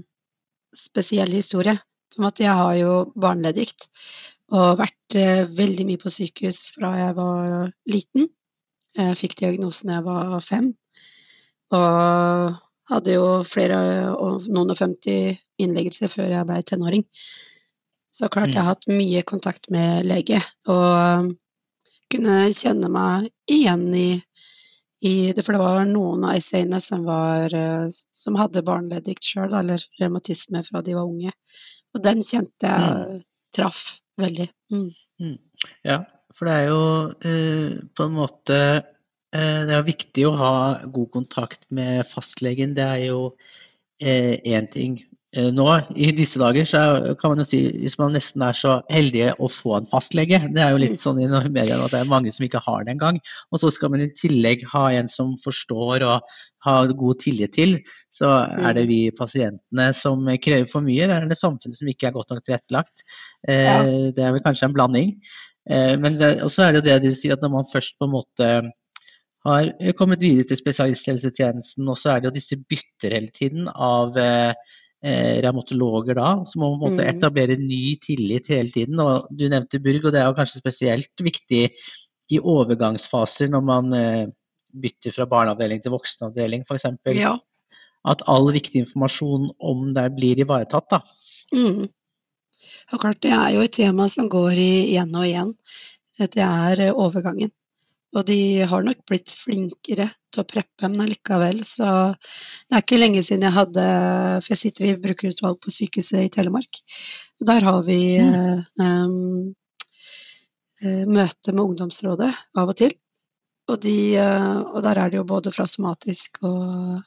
spesiell 0.76 1.32
historie. 1.34 1.74
På 2.14 2.20
en 2.20 2.26
måte, 2.28 2.44
jeg 2.44 2.54
har 2.54 2.74
jo 2.78 2.92
barneleddgikt, 3.18 3.88
og 4.50 4.80
vært 4.80 5.16
eh, 5.18 5.44
veldig 5.46 5.86
mye 5.88 6.00
på 6.00 6.12
sykehus 6.12 6.72
fra 6.74 6.92
jeg 6.98 7.16
var 7.18 7.70
liten. 7.90 8.30
Jeg 8.96 9.18
fikk 9.18 9.36
diagnosen 9.38 9.90
da 9.90 9.98
jeg 10.00 10.06
var 10.08 10.42
fem. 10.42 10.72
Og 11.76 12.56
hadde 12.90 13.14
jo 13.14 13.26
flere 13.46 13.78
og 14.16 14.48
noen 14.50 14.72
og 14.74 14.80
50 14.80 15.38
innleggelser 15.62 16.10
før 16.10 16.34
jeg 16.34 16.48
ble 16.48 16.58
tenåring. 16.66 17.04
Så 18.10 18.26
klart 18.32 18.50
jeg 18.50 18.58
har 18.58 18.72
hatt 18.72 18.90
mye 18.90 19.22
kontakt 19.22 19.70
med 19.70 20.08
lege, 20.08 20.40
og 20.66 21.30
kunne 22.10 22.48
kjenne 22.56 22.88
meg 22.90 23.28
igjen 23.46 23.84
i, 23.94 24.08
i 25.06 25.14
det, 25.30 25.44
for 25.46 25.54
det 25.54 25.62
var 25.62 25.86
noen 25.86 26.26
av 26.26 26.34
essayene 26.40 26.80
som, 26.82 27.04
var, 27.06 27.54
som 27.86 28.38
hadde 28.40 28.64
barneleddgikt 28.66 29.30
sjøl, 29.30 29.54
eller 29.54 29.86
revmatisme 30.02 30.64
fra 30.66 30.82
de 30.82 30.98
var 30.98 31.06
unge. 31.06 31.30
Og 31.94 32.02
den 32.02 32.26
kjente 32.26 32.66
jeg 32.66 32.98
mm. 32.98 33.22
traff 33.54 33.84
veldig. 34.22 34.48
Mm. 34.72 34.88
Mm. 35.22 35.36
Ja, 35.86 35.98
for 36.36 36.48
det 36.48 36.56
er 36.56 36.66
jo 36.70 36.82
eh, 37.26 37.76
på 37.96 38.06
en 38.06 38.16
måte 38.16 38.58
eh, 38.80 39.60
Det 39.68 39.76
er 39.76 39.86
viktig 39.86 40.26
å 40.28 40.36
ha 40.38 40.54
god 40.86 41.10
kontakt 41.16 41.66
med 41.74 42.06
fastlegen. 42.08 42.74
Det 42.78 42.86
er 42.86 43.04
jo 43.10 43.22
én 44.00 44.64
eh, 44.64 44.70
ting. 44.72 45.00
Eh, 45.30 45.46
nå 45.54 45.64
i 45.94 46.08
disse 46.10 46.40
dager 46.42 46.66
så 46.66 46.80
kan 47.20 47.30
man 47.30 47.38
jo 47.38 47.46
si 47.46 47.60
hvis 47.78 47.94
man 48.00 48.16
nesten 48.16 48.42
er 48.42 48.56
så 48.56 48.72
heldig 48.90 49.28
å 49.38 49.46
få 49.46 49.76
en 49.76 49.84
fastlege 49.86 50.40
Det 50.50 50.58
er 50.64 50.72
jo 50.74 50.80
litt 50.82 50.98
sånn 50.98 51.20
i 51.22 51.28
media 51.30 51.76
at 51.78 51.92
det 51.94 52.00
er 52.00 52.10
mange 52.10 52.32
som 52.34 52.46
ikke 52.46 52.62
har 52.64 52.82
det 52.86 52.96
engang. 52.96 53.20
Og 53.54 53.62
så 53.62 53.70
skal 53.70 53.92
man 53.94 54.02
i 54.02 54.10
tillegg 54.10 54.64
ha 54.72 54.88
en 54.98 55.10
som 55.12 55.36
forstår 55.44 56.06
og 56.08 56.34
har 56.66 56.96
god 57.02 57.22
tillit 57.22 57.54
til. 57.54 57.76
Så 58.10 58.26
er 58.26 58.74
det 58.74 58.88
mm. 58.88 58.90
vi 58.90 58.98
pasientene 59.16 59.86
som 59.96 60.26
krever 60.42 60.66
for 60.70 60.84
mye, 60.84 61.06
eller 61.06 61.22
er 61.22 61.30
det 61.30 61.38
samfunnet 61.38 61.78
som 61.78 61.92
ikke 61.92 62.10
er 62.10 62.16
godt 62.18 62.34
nok 62.34 62.42
tilrettelagt? 62.42 63.06
Eh. 63.46 64.10
Det 64.16 64.26
er 64.26 64.34
vel 64.34 64.44
kanskje 64.44 64.66
en 64.66 64.76
blanding. 64.76 65.14
Eh, 65.70 65.94
men 66.02 66.18
så 66.50 66.66
er 66.66 66.74
det 66.74 66.82
jo 66.82 66.88
det 66.90 66.98
du 67.06 67.10
sier 67.14 67.38
at 67.38 67.46
når 67.46 67.54
man 67.54 67.70
først 67.70 67.96
på 68.00 68.10
en 68.10 68.16
måte 68.18 68.52
har 69.46 69.70
kommet 69.96 70.20
videre 70.20 70.50
til 70.50 70.58
spesialisthelsetjenesten, 70.60 71.86
og 71.88 71.96
så 71.96 72.12
er 72.12 72.20
det 72.20 72.28
jo 72.28 72.36
disse 72.36 72.58
bytter 72.60 73.14
hele 73.16 73.32
tiden 73.32 73.70
av 73.72 74.18
eh, 74.20 74.52
revmatologer 75.00 76.18
da, 76.18 76.30
som 76.44 76.60
må 76.60 76.74
måte 76.76 77.00
mm. 77.00 77.06
etablere 77.08 77.56
ny 77.56 77.96
tillit 78.04 78.50
hele 78.52 78.68
tiden. 78.68 79.00
Og 79.00 79.30
du 79.32 79.46
nevnte 79.48 79.80
Burg, 79.80 80.04
og 80.04 80.12
det 80.12 80.20
er 80.20 80.28
jo 80.28 80.36
kanskje 80.36 80.60
spesielt 80.60 81.24
viktig 81.24 81.62
i 82.30 82.38
overgangsfaser 82.38 83.50
når 83.52 83.62
man 83.66 83.94
eh, 83.96 84.26
bytter 84.70 85.14
fra 85.14 85.26
barneavdeling 85.30 85.82
til 85.82 85.94
voksenavdeling 85.94 86.66
f.eks. 86.66 86.86
Ja. 87.18 87.36
At 88.08 88.22
all 88.30 88.48
viktig 88.54 88.84
informasjon 88.84 89.50
om 89.58 89.88
deg 89.96 90.14
blir 90.16 90.40
ivaretatt. 90.44 90.88
da. 90.92 91.00
Mm. 91.54 91.88
Og 92.92 93.02
klart, 93.02 93.20
Det 93.22 93.32
er 93.34 93.50
jo 93.56 93.64
et 93.64 93.74
tema 93.76 94.08
som 94.08 94.28
går 94.30 94.52
igjen 94.58 95.14
og 95.16 95.26
igjen. 95.26 95.54
Det 96.20 96.44
er 96.44 96.86
eh, 96.86 96.94
overgangen. 96.94 97.52
Og 98.16 98.26
de 98.26 98.62
har 98.66 98.82
nok 98.82 99.04
blitt 99.06 99.30
flinkere 99.34 100.08
til 100.32 100.42
å 100.42 100.48
preppe, 100.48 100.88
men 100.88 101.04
allikevel 101.04 101.62
så 101.66 101.90
Det 102.14 102.76
er 102.76 102.84
ikke 102.84 103.00
lenge 103.00 103.22
siden 103.26 103.46
jeg 103.48 103.56
hadde 103.56 103.84
For 104.40 104.54
jeg 104.54 104.60
sitter 104.62 104.86
i 104.88 104.98
brukerutvalg 105.02 105.60
på 105.62 105.74
sykehuset 105.74 106.26
i 106.26 106.32
Telemark. 106.32 106.80
Og 107.40 107.48
der 107.50 107.66
har 107.66 107.80
vi 107.86 108.00
mm. 108.20 108.64
eh, 110.84 111.04
møte 111.08 111.54
med 111.54 111.64
ungdomsrådet 111.64 112.30
av 112.56 112.72
og 112.72 112.78
til. 112.80 112.94
Og, 113.70 113.76
de, 113.84 113.98
uh, 114.18 114.62
og, 114.72 114.80
der 114.82 114.98
er 114.98 115.10
det 115.10 115.20
jo 115.20 115.26
både 115.28 115.52
fra 115.54 115.66
somatisk 115.68 116.40
og, 116.46 117.02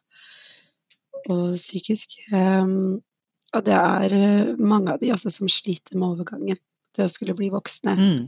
og 1.28 1.42
psykisk. 1.58 2.16
Um, 2.32 3.02
og 3.54 3.66
det 3.68 3.76
er 3.76 4.16
mange 4.64 4.94
av 4.94 5.02
de 5.02 5.12
altså, 5.14 5.32
som 5.34 5.52
sliter 5.52 5.98
med 5.98 6.14
overgangen 6.14 6.60
til 6.94 7.06
å 7.06 7.12
skulle 7.12 7.36
bli 7.38 7.52
voksne. 7.54 7.94
Mm. 8.00 8.24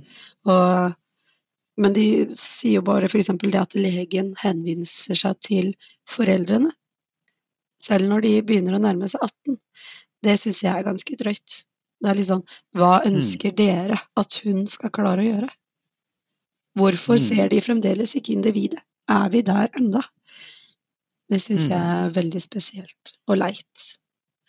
Og 0.51 0.95
men 1.81 1.93
de 1.95 2.07
sier 2.31 2.79
jo 2.79 2.85
bare 2.87 3.09
f.eks. 3.09 3.33
det 3.41 3.59
at 3.59 3.75
legen 3.75 4.31
henviser 4.39 5.17
seg 5.19 5.39
til 5.43 5.71
foreldrene. 6.09 6.71
Selv 7.83 8.07
når 8.09 8.25
de 8.25 8.33
begynner 8.47 8.77
å 8.77 8.81
nærme 8.81 9.09
seg 9.11 9.23
18. 9.25 9.59
Det 10.25 10.37
syns 10.41 10.63
jeg 10.63 10.71
er 10.71 10.87
ganske 10.87 11.17
drøyt. 11.19 11.59
Det 12.01 12.11
er 12.11 12.17
litt 12.17 12.29
sånn 12.29 12.43
Hva 12.75 12.97
mm. 13.01 13.11
ønsker 13.11 13.53
mm. 13.53 13.57
dere 13.59 13.99
at 14.21 14.39
hun 14.45 14.65
skal 14.71 14.93
klare 14.95 15.23
å 15.23 15.27
gjøre? 15.27 15.51
Hvorfor 16.79 17.19
mm. 17.19 17.23
ser 17.23 17.51
de 17.51 17.61
fremdeles 17.63 18.15
ikke 18.17 18.35
individet? 18.35 18.81
Er 19.11 19.29
vi 19.31 19.43
der 19.45 19.69
enda? 19.77 20.01
Det 21.29 21.39
syns 21.41 21.67
mm. 21.67 21.75
jeg 21.75 21.99
er 21.99 22.15
veldig 22.15 22.41
spesielt 22.41 23.15
og 23.27 23.39
leit. 23.41 23.91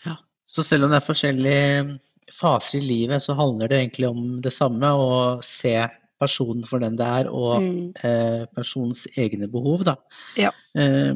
Ja. 0.07 0.17
Så 0.47 0.65
selv 0.67 0.87
om 0.87 0.95
det 0.95 1.01
er 1.01 1.09
forskjellige 1.11 1.99
faser 2.35 2.81
i 2.81 2.87
livet, 2.87 3.23
så 3.23 3.37
handler 3.39 3.71
det 3.71 3.83
egentlig 3.83 4.09
om 4.09 4.41
det 4.43 4.53
samme, 4.55 4.91
å 4.95 5.43
se 5.45 5.77
personen 6.21 6.65
for 6.67 6.83
den 6.83 6.97
det 6.99 7.07
er, 7.21 7.31
og 7.31 7.63
mm. 7.63 7.79
eh, 8.07 8.43
personens 8.57 9.07
egne 9.19 9.49
behov. 9.53 9.85
Da. 9.89 9.97
Ja. 10.41 10.53
Eh, 10.79 11.13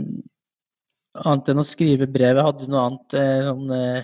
annet 1.20 1.50
enn 1.52 1.62
å 1.62 1.66
skrive 1.66 2.08
brevet, 2.10 2.44
hadde 2.44 2.66
du 2.66 2.74
noe 2.74 2.86
annet 2.88 3.16
eh, 3.18 3.48
sånn, 3.48 3.72
eh, 3.76 4.02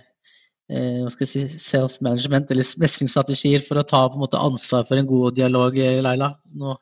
eh, 0.73 1.03
hva 1.03 1.12
skal 1.15 1.26
jeg 1.26 1.33
si, 1.35 1.61
self-management 1.67 2.50
eller 2.55 2.73
mestringsstrategier 2.83 3.65
for 3.67 3.81
å 3.81 3.87
ta 3.87 4.07
på 4.09 4.19
en 4.19 4.25
måte 4.25 4.41
ansvar 4.41 4.88
for 4.88 4.99
en 5.00 5.09
god 5.11 5.38
dialog, 5.38 5.79
eh, 5.79 6.00
Laila? 6.05 6.33
Nå, 6.57 6.76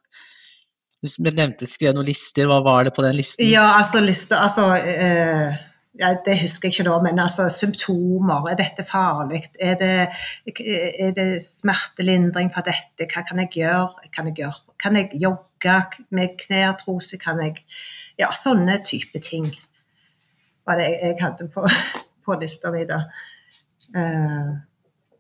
du 1.04 1.30
nevnte 1.30 1.68
skrev 1.68 1.97
noen 1.97 2.09
lister, 2.09 2.49
hva 2.49 2.62
var 2.64 2.87
det 2.87 2.94
på 2.97 3.04
den 3.04 3.18
listen? 3.18 3.44
Ja, 3.44 3.75
altså 3.76 4.00
lister, 4.04 4.40
altså 4.40 4.71
ja, 6.00 6.10
det 6.26 6.40
husker 6.40 6.68
jeg 6.68 6.74
ikke 6.74 6.86
nå, 6.88 6.94
men 7.04 7.20
altså 7.22 7.46
symptomer. 7.52 8.48
Er 8.50 8.56
dette 8.58 8.84
farlig? 8.86 9.44
Er 9.62 9.76
det, 9.78 9.92
er 11.00 11.12
det 11.14 11.28
smertelindring 11.42 12.50
for 12.54 12.66
dette? 12.66 13.06
Hva 13.06 13.22
kan 13.28 13.38
jeg 13.44 13.52
gjøre? 13.60 14.08
Kan 14.14 14.26
jeg, 14.30 14.40
gjøre? 14.42 14.74
Kan 14.82 14.98
jeg 14.98 15.20
jogge 15.22 15.76
med 16.10 16.34
kneartrose? 16.40 17.18
Kan 17.22 17.42
jeg 17.44 17.62
Ja, 18.18 18.28
sånne 18.30 18.78
type 18.86 19.18
ting 19.18 19.48
var 20.66 20.78
det 20.78 20.84
jeg 20.92 21.16
hadde 21.20 21.48
på, 21.50 21.64
på 22.24 22.36
lista 22.40 22.70
mi 22.70 22.84
da. 22.88 23.00
Uh, 23.94 24.54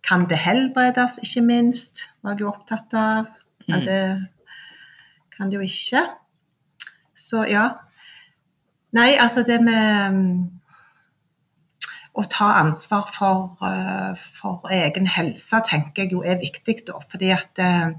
kan 0.04 0.26
det 0.30 0.38
helbredes, 0.38 1.18
ikke 1.22 1.42
minst, 1.42 2.04
var 2.22 2.38
du 2.38 2.46
opptatt 2.48 2.94
av. 2.98 3.30
Men 3.68 3.80
mm. 3.80 3.86
det 3.86 4.04
kan 5.36 5.50
det 5.50 5.58
jo 5.58 5.66
ikke. 5.66 6.04
Så 7.16 7.44
ja. 7.50 7.68
Nei, 8.94 9.14
altså 9.18 9.42
det 9.42 9.58
med 9.64 10.54
å 12.14 12.22
ta 12.30 12.52
ansvar 12.60 13.08
for, 13.10 13.56
eh, 13.66 14.12
for, 14.14 14.62
egen 14.70 15.08
helse 15.10 15.60
tenker 15.66 16.04
jeg 16.04 16.14
jo 16.14 16.22
er 16.22 16.38
viktig, 16.38 16.84
da. 16.86 17.00
Fordi 17.10 17.32
at 17.34 17.58
eh, 17.58 17.90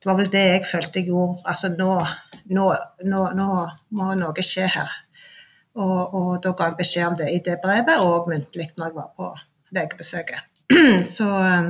det 0.00 0.08
var 0.08 0.16
vel 0.16 0.30
det 0.32 0.44
jeg 0.46 0.64
følte 0.70 1.02
jeg 1.02 1.10
gjorde. 1.10 1.42
Altså 1.44 1.68
nå, 1.74 1.90
nå, 2.56 2.70
nå, 3.04 3.24
nå 3.36 3.48
må 3.98 4.14
noe 4.16 4.44
skje 4.46 4.70
her. 4.72 4.94
Og, 5.76 6.14
og, 6.14 6.30
da 6.42 6.54
ga 6.56 6.70
jeg 6.70 6.78
beskjed 6.80 7.06
om 7.06 7.18
det 7.20 7.28
i 7.30 7.42
det 7.44 7.58
brevet, 7.62 8.00
og 8.00 8.30
muntlig 8.30 8.70
når 8.76 8.88
jeg 8.88 8.96
var 8.96 9.10
på 9.16 9.28
legebesøket. 9.76 10.48
Så 11.14 11.28
eh, 11.44 11.68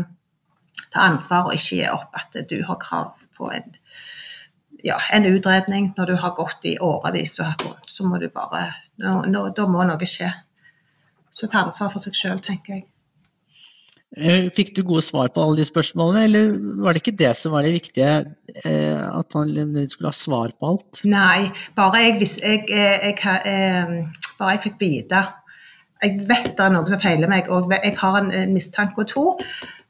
ta 0.95 1.09
ansvar 1.09 1.51
og 1.51 1.59
ikke 1.59 1.81
gi 1.81 1.89
opp 1.91 2.15
at 2.21 2.39
du 2.51 2.61
har 2.69 2.79
krav 2.81 3.27
på 3.35 3.51
en, 3.57 3.75
ja, 4.87 5.01
en 5.11 5.27
utredning 5.27 5.91
når 5.99 6.15
du 6.15 6.23
har 6.23 6.37
gått 6.39 6.71
i 6.71 6.77
årevis 6.79 7.41
og 7.41 7.51
hatt 7.51 7.67
vondt. 7.67 7.91
Så 7.91 8.07
må 8.07 8.23
du 8.23 8.29
bare 8.31 8.69
Da 9.01 9.67
må 9.67 9.83
noe 9.89 10.07
skje. 10.07 10.31
Så 11.41 11.49
ta 11.49 11.65
ansvar 11.65 11.93
for 11.93 12.05
seg 12.05 12.17
sjøl, 12.19 12.41
tenker 12.45 12.77
jeg. 12.77 12.89
Eh, 14.19 14.49
fikk 14.53 14.73
du 14.75 14.83
gode 14.83 15.05
svar 15.07 15.31
på 15.31 15.43
alle 15.43 15.61
de 15.61 15.67
spørsmålene, 15.69 16.25
eller 16.27 16.55
var 16.83 16.97
det 16.97 17.05
ikke 17.05 17.19
det 17.21 17.31
som 17.39 17.55
var 17.55 17.65
det 17.65 17.77
viktige? 17.77 18.15
Eh, 18.67 19.05
at 19.07 19.37
han 19.39 19.53
skulle 19.89 20.11
ha 20.11 20.17
svar 20.17 20.53
på 20.59 20.73
alt? 20.73 21.03
Nei, 21.07 21.53
bare 21.79 22.03
jeg, 22.03 22.27
jeg, 22.43 22.65
jeg, 22.69 23.15
jeg, 23.23 24.09
bare 24.41 24.57
jeg 24.57 24.65
fikk 24.67 24.81
vite 24.83 25.23
Jeg 26.03 26.17
vet 26.27 26.51
det 26.57 26.65
er 26.65 26.75
noe 26.75 26.89
som 26.89 27.01
feiler 27.01 27.31
meg, 27.31 27.49
og 27.53 27.71
jeg 27.77 27.95
har 28.01 28.19
en 28.25 28.55
mistanke 28.57 29.05
og 29.05 29.09
to. 29.09 29.25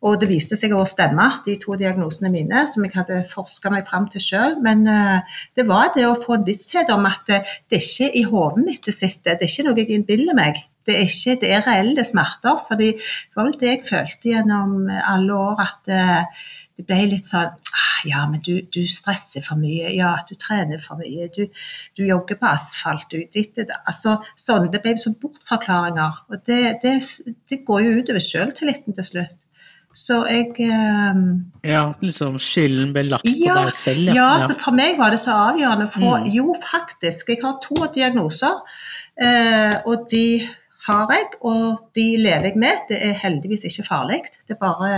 Og 0.07 0.17
det 0.21 0.31
viste 0.31 0.57
seg 0.57 0.73
å 0.73 0.87
stemme, 0.89 1.27
de 1.45 1.59
to 1.61 1.77
diagnosene 1.77 2.31
mine, 2.33 2.65
som 2.71 2.87
jeg 2.87 2.95
hadde 2.97 3.21
forska 3.29 3.73
meg 3.73 3.89
fram 3.89 4.09
til 4.09 4.25
sjøl. 4.25 4.57
Men 4.65 4.87
det 4.87 5.67
var 5.69 5.93
det 5.93 6.07
å 6.09 6.17
få 6.17 6.39
en 6.39 6.47
visshet 6.47 6.89
om 6.95 7.05
at 7.05 7.29
det 7.29 7.77
er 7.77 7.85
ikke 7.85 8.09
i 8.17 8.25
hodet 8.25 8.65
mitt 8.65 8.89
det 8.89 8.97
sitter, 8.97 9.37
det 9.37 9.45
er 9.45 9.53
ikke 9.53 9.67
noe 9.69 9.83
jeg 9.83 9.93
innbiller 9.99 10.39
meg 10.39 10.63
det 10.89 10.97
er 10.97 11.09
ikke 11.09 11.37
det 11.43 11.51
er 11.55 11.67
reelle 11.67 12.05
smerter. 12.05 12.59
fordi 12.69 12.93
det 12.97 13.37
var 13.37 13.47
vel 13.49 13.59
det 13.61 13.69
jeg 13.69 13.85
følte 13.89 14.33
gjennom 14.33 14.89
alle 14.89 15.37
år, 15.37 15.61
at 15.67 15.93
eh, 15.93 16.41
det 16.79 16.87
ble 16.89 17.01
litt 17.11 17.29
sånn 17.29 17.51
ah, 17.51 17.99
Ja, 18.09 18.25
men 18.31 18.41
du, 18.41 18.63
du 18.73 18.87
stresser 18.89 19.45
for 19.45 19.61
mye. 19.61 19.91
Ja, 19.93 20.15
du 20.29 20.33
trener 20.41 20.81
for 20.81 20.97
mye. 20.97 21.29
Du, 21.35 21.45
du 21.97 22.07
jogger 22.07 22.39
på 22.41 22.49
asfalt. 22.49 23.11
Du, 23.13 23.21
ditt, 23.21 23.53
det, 23.59 23.69
altså, 23.85 24.17
sånn, 24.41 24.71
det 24.73 24.81
ble 24.81 24.97
sånn 24.97 25.19
bortforklaringer. 25.21 26.25
Og 26.33 26.41
det, 26.49 26.63
det, 26.85 26.97
det 27.51 27.61
går 27.69 27.85
jo 27.85 27.99
utover 28.01 28.25
sjøltilliten 28.25 28.97
til 28.97 29.09
slutt. 29.11 29.37
Så 29.97 30.21
jeg 30.31 30.53
um, 30.71 31.51
Ja, 31.67 31.91
liksom 32.01 32.39
skylden 32.43 32.93
ble 32.95 33.09
lagt 33.09 33.27
ja, 33.27 33.57
på 33.57 33.67
deg 33.67 33.75
selv? 33.75 34.07
Ja. 34.07 34.15
ja, 34.15 34.47
så 34.47 34.55
for 34.59 34.77
meg 34.77 35.01
var 35.01 35.11
det 35.15 35.19
så 35.23 35.35
avgjørende. 35.51 35.89
For 35.91 36.23
mm. 36.23 36.31
jo, 36.31 36.55
faktisk, 36.63 37.33
jeg 37.35 37.43
har 37.43 37.59
to 37.65 37.91
diagnoser, 37.95 38.63
uh, 39.21 39.75
og 39.91 40.07
de 40.13 40.25
har 40.87 41.13
jeg, 41.13 41.27
og 41.47 41.91
de 41.97 42.07
lever 42.23 42.53
jeg 42.53 42.63
med. 42.63 42.87
Det 42.89 43.01
er 43.11 43.19
heldigvis 43.21 43.67
ikke 43.69 43.87
farlig. 43.89 44.23
Det 44.49 44.57
er 44.57 44.63
bare 44.63 44.95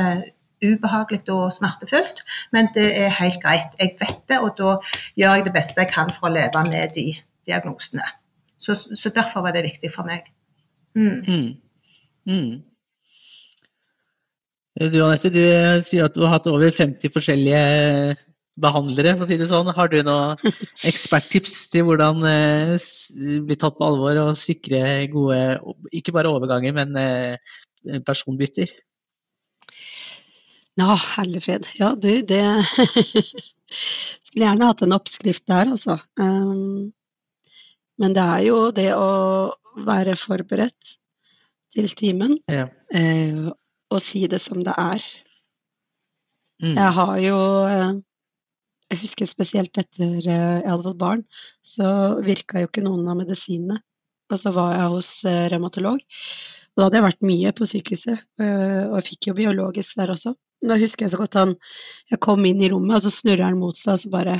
ubehagelig 0.62 1.24
og 1.34 1.52
smertefullt, 1.52 2.22
men 2.52 2.68
det 2.74 2.86
er 3.00 3.16
helt 3.18 3.40
greit. 3.42 3.74
Jeg 3.80 3.96
vet 4.00 4.20
det, 4.28 4.38
og 4.38 4.54
da 4.58 4.76
gjør 5.18 5.40
jeg 5.40 5.46
det 5.48 5.54
beste 5.56 5.82
jeg 5.82 5.90
kan 5.90 6.12
for 6.14 6.28
å 6.28 6.34
leve 6.36 6.62
med 6.70 6.94
de 6.94 7.08
diagnosene. 7.48 8.06
Så, 8.62 8.76
så 8.76 9.10
derfor 9.10 9.42
var 9.42 9.56
det 9.56 9.64
viktig 9.66 9.90
for 9.94 10.06
meg. 10.06 10.28
Mm. 10.94 11.56
Mm. 12.28 12.62
Mm. 14.82 14.92
Du 14.92 15.00
Anette, 15.04 15.30
du 15.30 15.42
sier 15.86 16.06
at 16.08 16.14
du 16.16 16.22
har 16.26 16.36
hatt 16.36 16.48
over 16.50 16.72
50 16.74 17.12
forskjellige 17.14 18.16
behandlere, 18.62 19.14
for 19.16 19.24
å 19.24 19.28
si 19.30 19.38
det 19.40 19.48
sånn. 19.48 19.70
Har 19.72 19.90
du 19.92 20.00
noen 20.04 20.40
eksperttips 20.90 21.54
til 21.72 21.86
hvordan 21.88 22.22
eh, 22.28 22.74
bli 23.46 23.58
tatt 23.58 23.78
på 23.78 23.86
alvor 23.86 24.18
og 24.26 24.40
sikre 24.40 25.06
gode, 25.12 25.40
ikke 25.94 26.14
bare 26.16 26.32
overganger, 26.32 26.74
men 26.76 26.98
eh, 27.00 27.54
personbytter? 28.06 28.72
Ja, 30.80 30.96
herlig 31.16 31.44
fred. 31.44 31.68
Ja, 31.78 31.92
du, 31.94 32.10
det 32.24 32.42
Skulle 33.72 34.46
gjerne 34.46 34.68
hatt 34.68 34.82
en 34.84 34.96
oppskrift 34.96 35.46
der, 35.48 35.70
altså. 35.72 35.96
Men 38.00 38.16
det 38.16 38.24
er 38.24 38.42
jo 38.44 38.58
det 38.74 38.90
å 38.96 39.08
være 39.86 40.16
forberedt 40.20 40.96
til 41.72 41.88
timen, 41.96 42.36
Ja. 42.52 42.66
Og 43.92 44.02
si 44.02 44.24
det 44.30 44.40
som 44.42 44.62
det 44.64 44.74
er. 44.78 45.04
Mm. 46.62 46.76
Jeg 46.78 46.90
har 46.98 47.14
jo 47.24 47.36
eh, 47.66 47.92
Jeg 48.92 49.00
husker 49.02 49.28
spesielt 49.28 49.78
etter 49.80 50.18
eh, 50.20 50.58
jeg 50.60 50.68
hadde 50.68 50.84
fått 50.86 51.00
barn, 51.00 51.22
så 51.64 51.86
virka 52.22 52.60
jo 52.60 52.68
ikke 52.68 52.84
noen 52.84 53.08
av 53.08 53.18
medisinene. 53.22 53.80
Og 54.32 54.38
så 54.40 54.52
var 54.54 54.74
jeg 54.76 54.90
hos 54.94 55.10
eh, 55.28 55.46
revmatolog, 55.52 56.00
og 56.02 56.80
da 56.80 56.86
hadde 56.86 56.98
jeg 57.00 57.06
vært 57.08 57.26
mye 57.28 57.52
på 57.56 57.68
sykehuset. 57.68 58.20
eh, 58.40 58.84
Og 58.90 58.98
jeg 59.00 59.08
fikk 59.10 59.30
jo 59.30 59.36
biologisk 59.40 59.96
der 60.00 60.12
også. 60.14 60.34
Da 60.62 60.76
husker 60.78 61.04
jeg 61.04 61.10
så 61.10 61.18
godt 61.18 61.34
han 61.40 61.56
Jeg 62.12 62.20
kom 62.22 62.44
inn 62.46 62.60
i 62.62 62.68
rommet, 62.70 62.94
og 63.00 63.02
så 63.02 63.10
snurrer 63.10 63.48
han 63.48 63.58
mot 63.58 63.76
seg, 63.76 63.96
og 63.96 64.02
så 64.04 64.12
bare 64.12 64.36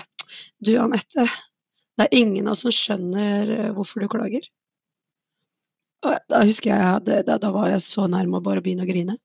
Du, 0.62 0.76
Anette, 0.78 1.26
det 1.99 2.06
er 2.06 2.21
ingen 2.21 2.47
av 2.47 2.54
oss 2.54 2.62
som 2.64 2.73
skjønner 2.73 3.73
hvorfor 3.76 4.04
du 4.04 4.09
klager. 4.12 4.47
Og 6.06 6.14
da 6.30 6.40
husker 6.47 6.73
jeg 6.73 7.25
da, 7.26 7.37
da 7.38 7.50
var 7.54 7.68
jeg 7.73 7.82
så 7.85 8.06
nærme 8.11 8.38
å 8.38 8.44
bare 8.44 8.62
begynne 8.64 8.87
å 8.87 8.88
grine. 8.88 9.18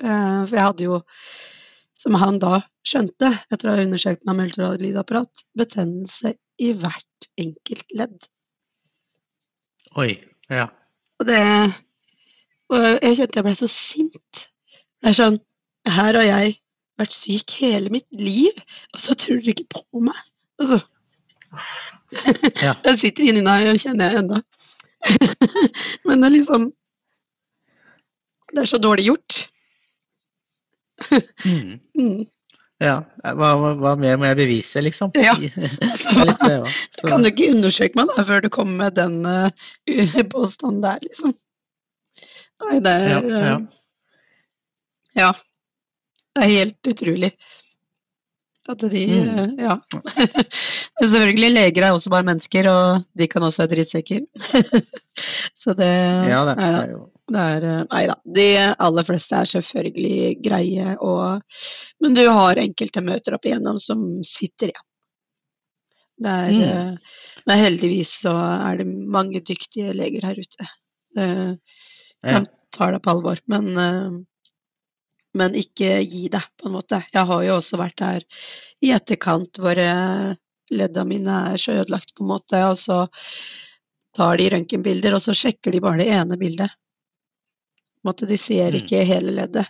Eh, 0.00 0.40
for 0.46 0.56
jeg 0.56 0.66
hadde 0.66 0.86
jo, 0.86 1.00
som 2.00 2.16
han 2.20 2.40
da 2.42 2.60
skjønte, 2.86 3.30
etter 3.52 3.68
å 3.68 3.76
ha 3.76 3.84
undersøkt 3.84 4.24
meg 4.26 4.38
med 4.38 4.50
ultralydapparat, 4.50 5.44
betennelse 5.58 6.34
i 6.60 6.72
hvert 6.76 7.28
enkelt 7.40 7.96
ledd. 7.96 8.30
Oi. 10.00 10.14
Ja. 10.50 10.68
Og 11.20 11.26
det 11.28 11.40
Og 12.70 12.84
jeg 13.02 13.16
kjente 13.18 13.38
jeg 13.40 13.44
ble 13.44 13.52
så 13.58 13.66
sint. 13.70 14.42
Det 15.02 15.10
er 15.10 15.16
sånn 15.18 15.38
Her 15.90 16.14
har 16.14 16.26
jeg 16.26 16.52
vært 17.00 17.14
syk 17.16 17.54
hele 17.58 17.90
mitt 17.90 18.06
liv, 18.14 18.54
og 18.94 19.00
så 19.02 19.16
tror 19.18 19.40
dere 19.40 19.54
ikke 19.56 19.80
på 19.80 20.02
meg. 20.04 20.20
Altså. 20.60 20.78
så 20.78 20.86
Ja. 22.62 22.74
Jeg 22.86 22.98
sitter 23.00 23.26
inni 23.26 23.42
meg, 23.42 23.66
og 23.70 23.80
kjenner 23.80 24.10
jeg 24.10 24.20
ennå. 24.20 24.36
Men 26.06 26.20
det 26.20 26.28
er 26.28 26.34
liksom 26.36 26.68
Det 28.52 28.62
er 28.62 28.68
så 28.70 28.78
dårlig 28.82 29.08
gjort. 29.08 29.49
Mm. 31.46 31.74
Mm. 32.00 32.24
ja. 32.84 32.96
Hva, 33.24 33.50
hva, 33.80 33.94
mer 34.00 34.16
må 34.20 34.28
jeg 34.30 34.38
bevise, 34.40 34.82
liksom? 34.84 35.12
Ja. 35.18 35.34
litt 35.40 36.42
det. 36.46 36.58
Kan 37.04 37.22
du 37.24 37.30
ikke 37.32 37.50
undersøke 37.54 37.98
meg 38.00 38.12
da, 38.16 38.24
før 38.28 38.44
du 38.44 38.50
kommer 38.52 38.86
med 38.86 38.98
den 38.98 39.20
uh, 39.26 39.48
påstanden 40.34 40.82
der, 40.84 40.98
liksom? 41.06 41.34
Nei, 42.66 42.80
det 42.84 42.92
er 42.92 43.08
Ja, 43.08 43.20
ja. 43.20 43.54
eh, 43.54 45.22
ja. 45.22 45.30
Det 46.36 46.44
er 46.44 46.52
helt 46.54 46.92
utrolig. 46.92 47.32
At 48.70 48.82
de 48.92 49.00
Mm. 49.08 49.38
eh, 49.40 49.64
Ja. 49.64 49.78
Selvfølgelig, 51.00 51.50
leger 51.56 51.86
er 51.86 51.94
også 51.96 52.10
bare 52.12 52.26
mennesker, 52.28 52.68
og 52.70 53.06
de 53.18 53.26
kan 53.26 53.42
også 53.42 53.62
være 53.64 53.72
drittsekker. 53.74 54.20
Så 55.56 55.72
det 55.74 55.88
Ja, 56.28 56.44
det 56.46 56.54
er 56.60 56.90
jo 56.92 57.00
Det 57.30 57.38
er, 57.38 57.64
eh, 57.68 57.82
nei 57.92 58.04
da. 58.10 58.14
De 58.36 58.46
aller 58.86 59.06
fleste 59.06 59.38
er 59.38 59.50
selvfølgelig 59.52 60.40
greie, 60.42 60.94
og, 60.98 61.42
men 62.02 62.16
du 62.16 62.24
har 62.26 62.58
enkelte 62.58 63.02
møter 63.06 63.36
opp 63.36 63.46
igjennom 63.46 63.78
som 63.82 64.00
sitter 64.26 64.72
igjen. 64.72 64.86
Det 66.20 66.32
er, 66.36 66.50
Mm. 66.52 66.62
eh, 66.62 66.96
men 67.46 67.62
heldigvis 67.64 68.10
så 68.26 68.34
er 68.36 68.76
det 68.82 68.86
mange 68.86 69.40
dyktige 69.40 69.94
leger 69.96 70.26
her 70.28 70.36
ute 70.36 70.66
eh, 71.16 71.54
som 72.20 72.46
tar 72.76 72.92
deg 72.92 73.00
på 73.02 73.14
alvor. 73.14 73.38
Men, 73.48 73.70
eh, 73.78 74.18
men 75.40 75.54
ikke 75.56 76.02
gi 76.04 76.26
deg, 76.28 76.44
på 76.60 76.68
en 76.68 76.74
måte. 76.74 77.00
Jeg 77.14 77.24
har 77.30 77.42
jo 77.46 77.56
også 77.56 77.78
vært 77.80 77.96
der 78.02 78.26
i 78.82 78.90
etterkant 78.92 79.56
hvor 79.62 79.78
ledda 80.70 81.04
mine 81.06 81.38
er 81.54 81.56
så 81.56 81.72
ødelagt, 81.78 82.12
på 82.14 82.24
en 82.26 82.32
måte, 82.34 82.60
og 82.66 82.76
så 82.76 83.04
tar 84.14 84.36
de 84.36 84.50
røntgenbilder, 84.50 85.14
og 85.14 85.22
så 85.22 85.32
sjekker 85.32 85.72
de 85.72 85.80
bare 85.80 86.02
det 86.02 86.10
ene 86.10 86.36
bildet. 86.36 86.70
Måte, 88.06 88.26
de 88.26 88.36
ser 88.40 88.72
Mm. 88.72 88.80
ikke 88.80 89.04
hele 89.04 89.32
leddet. 89.36 89.68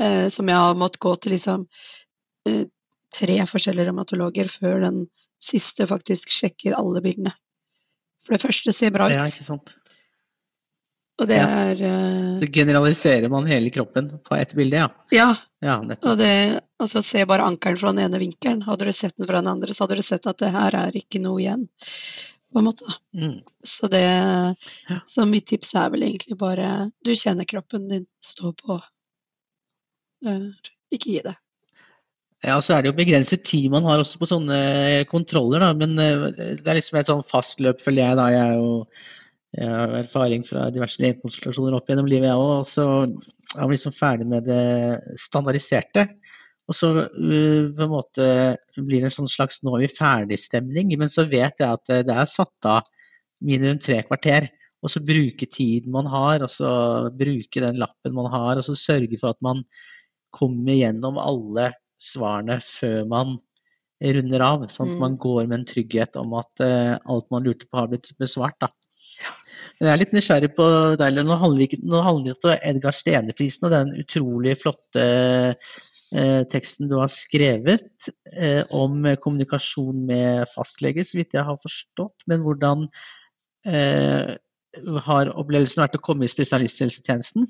Eh, 0.00 0.28
som 0.32 0.48
jeg 0.48 0.56
har 0.56 0.74
måttet 0.74 0.98
gå 1.00 1.14
til 1.20 1.32
liksom 1.32 1.66
eh, 2.48 2.64
tre 3.12 3.36
forskjellige 3.46 3.90
revmatologer 3.90 4.48
før 4.48 4.80
den 4.80 5.02
siste 5.42 5.86
faktisk 5.86 6.28
sjekker 6.32 6.72
alle 6.78 7.02
bildene. 7.04 7.32
For 8.24 8.32
det 8.36 8.40
første 8.42 8.72
ser 8.72 8.90
bra 8.94 9.06
ut, 9.10 9.12
Ja, 9.12 9.24
ikke 9.28 9.44
sant. 9.44 9.74
og 11.20 11.26
det 11.28 11.36
Ja. 11.36 11.46
er 11.48 11.82
eh, 11.84 12.38
Så 12.40 12.48
generaliserer 12.52 13.28
man 13.28 13.46
hele 13.46 13.68
kroppen 13.70 14.08
på 14.24 14.36
ett 14.40 14.54
bilde, 14.54 14.76
ja. 14.76 14.88
Ja, 15.12 15.34
Ja, 15.62 15.76
og 15.80 16.16
det 16.18 16.62
Altså, 16.80 17.02
se 17.04 17.26
bare 17.26 17.42
ankelen 17.44 17.76
fra 17.76 17.92
den 17.92 18.10
ene 18.10 18.18
vinkelen. 18.18 18.62
Hadde 18.62 18.86
du 18.86 18.92
sett 18.92 19.14
den 19.18 19.26
fra 19.26 19.36
den 19.42 19.48
andre, 19.48 19.68
så 19.74 19.84
hadde 19.84 19.96
du 19.96 20.02
sett 20.02 20.26
at 20.26 20.38
det 20.38 20.50
her 20.50 20.70
er 20.74 20.92
ikke 20.96 21.20
noe 21.20 21.38
igjen. 21.42 21.68
På 22.50 22.58
en 22.58 22.66
måte. 22.66 22.86
Mm. 23.14 23.36
Så 23.62 23.86
det 23.92 24.06
Så 25.06 25.26
mitt 25.28 25.46
tips 25.46 25.74
er 25.78 25.92
vel 25.92 26.02
egentlig 26.08 26.38
bare 26.38 26.90
Du 27.06 27.12
kjenner 27.14 27.46
kroppen 27.46 27.86
din, 27.88 28.08
stå 28.24 28.52
på. 28.58 28.80
Eh, 30.26 30.50
Ikke 30.90 31.14
gi 31.14 31.22
det. 31.24 31.36
Ja, 32.42 32.56
så 32.64 32.72
er 32.74 32.82
det 32.82 32.90
jo 32.90 32.96
begrenset 32.96 33.44
tid 33.44 33.68
man 33.70 33.84
har 33.84 34.00
også 34.00 34.18
på 34.18 34.28
sånne 34.28 34.58
kontroller, 35.10 35.60
da. 35.60 35.74
Men 35.76 35.98
eh, 36.00 36.28
det 36.58 36.66
er 36.66 36.78
liksom 36.78 36.98
et 36.98 37.10
sånn 37.12 37.24
fast 37.28 37.60
løp, 37.60 37.82
føler 37.84 38.06
jeg, 38.06 38.18
da. 38.18 38.28
Jeg 38.32 38.60
jo 38.60 38.70
jeg 39.58 39.66
har 39.66 39.96
erfaring 39.98 40.44
fra 40.46 40.68
diverse 40.70 41.00
legekonsultasjoner 41.02 41.74
opp 41.74 41.88
gjennom 41.90 42.06
livet, 42.06 42.28
jeg 42.30 42.38
òg. 42.38 42.68
Så 42.70 42.84
er 43.02 43.64
man 43.64 43.72
liksom 43.74 43.94
ferdig 43.96 44.28
med 44.30 44.46
det 44.46 45.16
standardiserte. 45.18 46.06
Og 46.70 46.76
så 46.78 46.88
uh, 46.94 47.64
på 47.74 47.82
en 47.82 47.90
måte 47.90 48.26
blir 48.78 49.02
det 49.02 49.10
en 49.10 49.16
sånn 49.18 49.30
slags 49.30 49.58
'nå 49.62 49.74
er 49.74 49.84
vi 49.84 49.90
ferdig'-stemning. 49.96 50.94
Men 51.00 51.10
så 51.10 51.26
vet 51.26 51.58
jeg 51.58 51.66
at 51.66 51.90
eh, 51.90 52.04
det 52.06 52.14
er 52.14 52.30
satt 52.30 52.68
av 52.70 52.86
minimum 53.42 53.80
tre 53.82 54.00
kvarter. 54.06 54.46
Og 54.80 54.88
så 54.92 55.02
bruke 55.04 55.44
tiden 55.50 55.92
man 55.92 56.06
har, 56.08 56.40
og 56.40 56.48
så 56.48 56.70
bruke 57.12 57.60
den 57.60 57.76
lappen 57.82 58.14
man 58.16 58.30
har, 58.32 58.56
og 58.56 58.64
så 58.64 58.76
sørge 58.78 59.18
for 59.20 59.34
at 59.34 59.42
man 59.44 59.64
kommer 60.32 60.72
gjennom 60.78 61.18
alle 61.20 61.72
svarene 62.00 62.60
før 62.64 63.02
man 63.10 63.34
runder 64.00 64.40
av. 64.40 64.62
Sånn 64.72 64.88
at 64.88 64.96
Mm. 64.96 65.00
man 65.02 65.16
går 65.20 65.48
med 65.48 65.58
en 65.58 65.66
trygghet 65.68 66.16
om 66.16 66.32
at 66.38 66.62
uh, 66.64 66.96
alt 67.04 67.26
man 67.30 67.44
lurte 67.44 67.66
på 67.68 67.76
har 67.82 67.90
blitt 67.90 68.08
besvart. 68.16 68.56
Da. 68.62 68.70
Men 69.80 69.88
jeg 69.88 69.92
er 69.92 70.00
litt 70.00 70.14
nysgjerrig 70.16 70.50
på 70.56 70.66
deg. 70.96 71.18
Nå 71.18 71.36
handler 71.36 71.58
det 71.58 71.68
ikke- 71.68 72.54
om 72.54 72.58
Edgar 72.62 72.92
Stene-prisen 72.92 73.64
og 73.64 73.70
den 73.70 73.92
utrolig 74.00 74.56
flotte 74.56 75.56
eh, 76.14 76.42
teksten 76.50 76.90
du 76.90 76.96
har 77.00 77.10
skrevet 77.12 78.10
eh, 78.34 78.62
om 78.74 79.04
kommunikasjon 79.22 80.04
med 80.08 80.46
fastlege, 80.52 81.04
så 81.06 81.20
vidt 81.20 81.36
jeg 81.36 81.46
har 81.46 81.58
forstått. 81.62 82.26
Men 82.30 82.44
hvordan 82.44 82.86
eh, 83.66 84.36
har 85.06 85.32
opplevelsen 85.34 85.82
vært 85.82 85.98
å 85.98 86.04
komme 86.04 86.26
i 86.26 86.32
spesialisthelsetjenesten? 86.32 87.48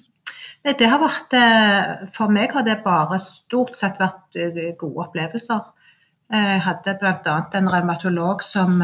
Det 0.64 0.88
har 0.88 1.00
vært, 1.00 1.36
eh, 1.36 2.08
For 2.14 2.32
meg 2.32 2.52
har 2.56 2.66
det 2.66 2.82
bare 2.84 3.20
stort 3.22 3.76
sett 3.78 4.00
vært 4.00 4.36
eh, 4.36 4.74
gode 4.78 5.06
opplevelser. 5.08 5.62
Jeg 6.30 6.60
hadde 6.62 6.92
bl.a. 7.00 7.38
en 7.58 7.68
revmatolog 7.72 8.44
som 8.46 8.76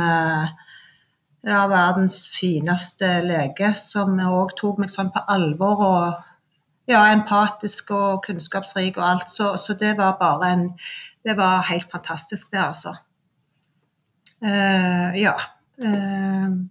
ja, 1.47 1.61
verdens 1.71 2.25
fineste 2.35 3.07
lege, 3.23 3.69
som 3.79 4.19
òg 4.19 4.57
tok 4.59 4.81
meg 4.83 4.91
sånn 4.91 5.13
på 5.15 5.23
alvor 5.31 5.85
og 5.87 6.25
ja, 6.89 7.03
empatisk 7.13 7.91
og 7.91 8.25
kunnskapsrik 8.27 8.97
og 8.97 9.11
alt. 9.11 9.31
Så, 9.31 9.57
så 9.57 9.75
det 9.75 9.97
var 9.99 10.17
bare 10.21 10.53
en 10.53 10.71
Det 11.27 11.37
var 11.37 11.67
helt 11.67 11.91
fantastisk, 11.91 12.53
det, 12.53 12.59
altså. 12.63 12.95
Uh, 14.43 15.11
ja. 15.19 15.35
Uh, 15.83 16.67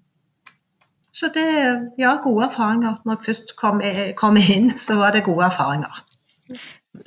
så 1.16 1.28
det 1.34 1.48
Ja, 1.98 2.18
gode 2.24 2.46
erfaringer. 2.46 3.02
Når 3.06 3.18
jeg 3.18 3.26
først 3.26 3.56
kom, 3.60 3.82
kom 4.18 4.38
inn, 4.38 4.72
så 4.78 4.96
var 4.96 5.12
det 5.12 5.24
gode 5.24 5.46
erfaringer. 5.46 6.04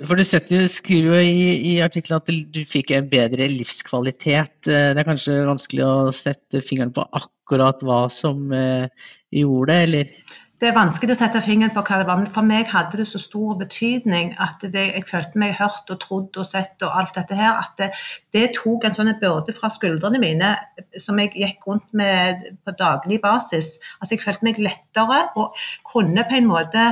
For 0.05 0.19
du 0.19 0.25
skriver 0.69 1.07
jo 1.09 1.21
i, 1.25 1.45
i 1.73 1.75
artikkelen 1.81 2.21
at 2.21 2.29
du 2.55 2.61
fikk 2.69 2.93
en 2.93 3.09
bedre 3.09 3.49
livskvalitet. 3.49 4.69
Eh, 4.69 4.91
Det 4.93 5.01
er 5.01 5.09
kanskje 5.09 5.39
vanskelig 5.49 5.85
å 5.87 6.13
sette 6.13 6.61
fingeren 6.65 6.93
på 6.93 7.07
akkurat 7.17 7.81
hva 7.87 8.03
som 8.13 8.53
eh, 8.53 8.89
gjorde 9.33 9.73
det, 9.73 9.79
eller? 9.87 10.13
Det 10.59 10.67
er 10.67 10.75
vanskelig 10.75 11.15
å 11.15 11.19
sette 11.21 11.41
fingeren 11.45 11.71
på 11.71 11.83
hva 11.87 12.01
det 12.01 12.07
var, 12.09 12.19
men 12.19 12.31
for 12.35 12.47
meg 12.47 12.67
hadde 12.73 12.99
det 12.99 13.07
så 13.07 13.21
stor 13.23 13.55
betydning 13.61 14.33
at 14.43 14.65
det, 14.75 14.89
jeg 14.91 15.07
følte 15.07 15.39
meg 15.39 15.55
hørt 15.61 15.93
og 15.95 16.01
trodd 16.03 16.41
og 16.41 16.49
sett 16.51 16.83
og 16.83 16.97
alt 16.99 17.15
dette 17.15 17.39
her, 17.39 17.61
at 17.61 17.79
det, 17.79 17.89
det 18.35 18.45
tok 18.57 18.89
en 18.89 18.97
sånn 18.97 19.13
byrde 19.21 19.55
fra 19.55 19.71
skuldrene 19.71 20.19
mine 20.23 20.51
som 20.99 21.21
jeg 21.23 21.31
gikk 21.37 21.69
rundt 21.71 21.95
med 21.99 22.43
på 22.67 22.75
daglig 22.81 23.21
basis. 23.23 23.77
Altså 24.01 24.17
jeg 24.17 24.25
følte 24.25 24.49
meg 24.49 24.59
lettere 24.63 25.21
og 25.39 25.55
kunne 25.87 26.27
på 26.27 26.41
en 26.41 26.51
måte 26.51 26.91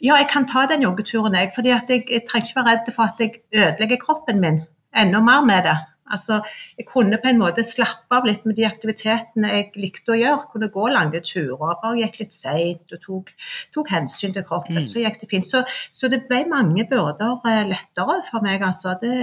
ja, 0.00 0.16
jeg 0.16 0.28
kan 0.32 0.46
ta 0.48 0.66
den 0.68 0.84
joggeturen, 0.84 1.36
jeg. 1.36 1.50
fordi 1.54 1.72
jeg, 1.72 2.04
jeg 2.08 2.24
trenger 2.28 2.46
ikke 2.46 2.60
være 2.60 2.70
redd 2.74 2.92
for 2.96 3.08
at 3.08 3.20
jeg 3.20 3.42
ødelegger 3.52 4.00
kroppen 4.00 4.40
min 4.40 4.62
enda 4.96 5.20
mer 5.24 5.44
med 5.44 5.64
det. 5.68 5.76
Altså, 6.12 6.40
jeg 6.78 6.88
kunne 6.88 7.20
på 7.22 7.30
en 7.30 7.40
måte 7.40 7.64
slappe 7.66 8.18
av 8.18 8.28
litt 8.28 8.46
med 8.48 8.58
de 8.58 8.66
aktivitetene 8.68 9.52
jeg 9.54 9.70
likte 9.80 10.14
å 10.14 10.18
gjøre. 10.20 10.48
Kunne 10.52 10.70
gå 10.74 10.86
lange 10.92 11.22
turer, 11.26 11.76
bare 11.82 11.96
gikk 12.00 12.20
litt 12.22 12.36
seint 12.36 12.96
og 12.96 13.04
tok, 13.04 13.34
tok, 13.74 13.92
hensyn 13.94 14.34
til 14.36 14.46
kroppen. 14.46 14.82
Mm. 14.82 14.88
Så 14.90 15.04
gikk 15.04 15.20
det 15.22 15.30
fint. 15.30 15.46
Så, 15.46 15.64
så, 15.94 16.10
det 16.12 16.24
ble 16.30 16.42
mange 16.50 16.86
byrder 16.90 17.38
eh, 17.50 17.62
lettere 17.70 18.20
for 18.30 18.46
meg, 18.46 18.64
altså. 18.66 18.96
Det, 19.02 19.14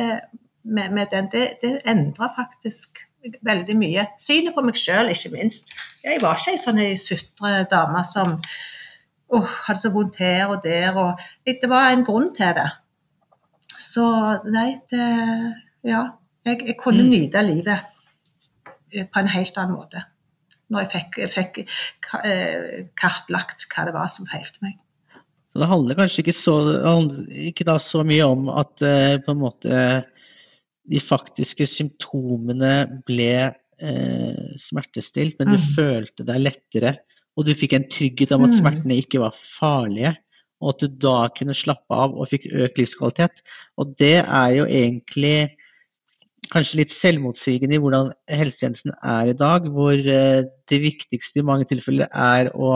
med, 0.67 0.95
med 0.95 1.11
den, 1.11 1.29
det, 1.31 1.45
det 1.61 1.77
endra 1.87 2.31
faktisk 2.35 3.03
veldig 3.43 3.75
mye. 3.77 4.07
Synet 4.21 4.55
på 4.55 4.63
meg 4.65 4.79
sjøl, 4.79 5.11
ikke 5.11 5.33
minst. 5.35 5.73
Jeg 6.05 6.21
var 6.23 6.39
ikke 6.39 6.55
ei 6.55 6.61
sånn 6.61 6.81
sutre 6.99 7.53
dame 7.71 8.03
som 8.07 8.37
oh, 9.33 9.55
hadde 9.67 9.79
så 9.81 9.91
vondt 9.93 10.19
her 10.21 10.47
og 10.51 10.61
der. 10.63 10.95
Og, 10.95 11.23
det 11.47 11.69
var 11.71 11.91
en 11.91 12.05
grunn 12.07 12.29
til 12.35 12.55
det. 12.57 12.69
Så 13.79 14.07
nei, 14.47 14.71
det 14.91 15.09
Ja. 15.87 16.05
Jeg, 16.47 16.63
jeg 16.63 16.77
kunne 16.79 17.03
mm. 17.03 17.09
nyte 17.11 17.43
livet 17.43 17.79
eh, 18.93 19.07
på 19.07 19.21
en 19.21 19.33
helt 19.33 19.59
annen 19.59 19.75
måte 19.77 20.05
når 20.67 20.83
jeg 20.83 20.89
fikk, 20.91 21.17
fikk 21.31 21.59
eh, 22.27 22.83
kartlagt 22.99 23.67
hva 23.71 23.87
det 23.87 23.95
var 23.95 24.11
som 24.11 24.27
feilte 24.27 24.59
meg. 24.65 24.75
Det 25.57 25.69
handler 25.69 25.97
kanskje 25.97 26.21
ikke 26.21 26.35
så, 26.35 26.55
ikke 27.49 27.77
så 27.81 28.03
mye 28.05 28.27
om 28.27 28.51
at 28.53 28.83
eh, 28.85 29.31
måte 29.33 29.79
de 30.87 31.01
faktiske 31.03 31.65
symptomene 31.67 32.73
ble 33.07 33.31
eh, 33.47 34.43
smertestilt, 34.61 35.37
men 35.39 35.55
du 35.55 35.57
mm. 35.57 35.67
følte 35.75 36.27
deg 36.27 36.43
lettere. 36.45 36.93
Og 37.37 37.47
du 37.47 37.53
fikk 37.57 37.75
en 37.77 37.89
trygghet 37.91 38.33
om 38.35 38.47
at 38.47 38.53
mm. 38.53 38.59
smertene 38.59 38.99
ikke 39.01 39.21
var 39.23 39.35
farlige. 39.35 40.15
Og 40.57 40.73
at 40.73 40.83
du 40.83 41.01
da 41.05 41.17
kunne 41.37 41.53
slappe 41.57 41.93
av 41.93 42.15
og 42.17 42.29
fikk 42.31 42.47
økt 42.49 42.79
livskvalitet. 42.81 43.43
Og 43.77 43.91
det 43.99 44.23
er 44.23 44.53
jo 44.55 44.65
egentlig 44.65 45.56
kanskje 46.51 46.81
litt 46.81 46.93
selvmotsigende 46.93 47.77
i 47.77 47.81
hvordan 47.81 48.11
helsetjenesten 48.31 48.93
er 48.97 49.31
i 49.31 49.35
dag, 49.37 49.67
hvor 49.73 49.95
eh, 49.97 50.45
det 50.69 50.79
viktigste 50.83 51.41
i 51.41 51.47
mange 51.47 51.67
tilfeller 51.69 52.09
er 52.11 52.51
å 52.55 52.71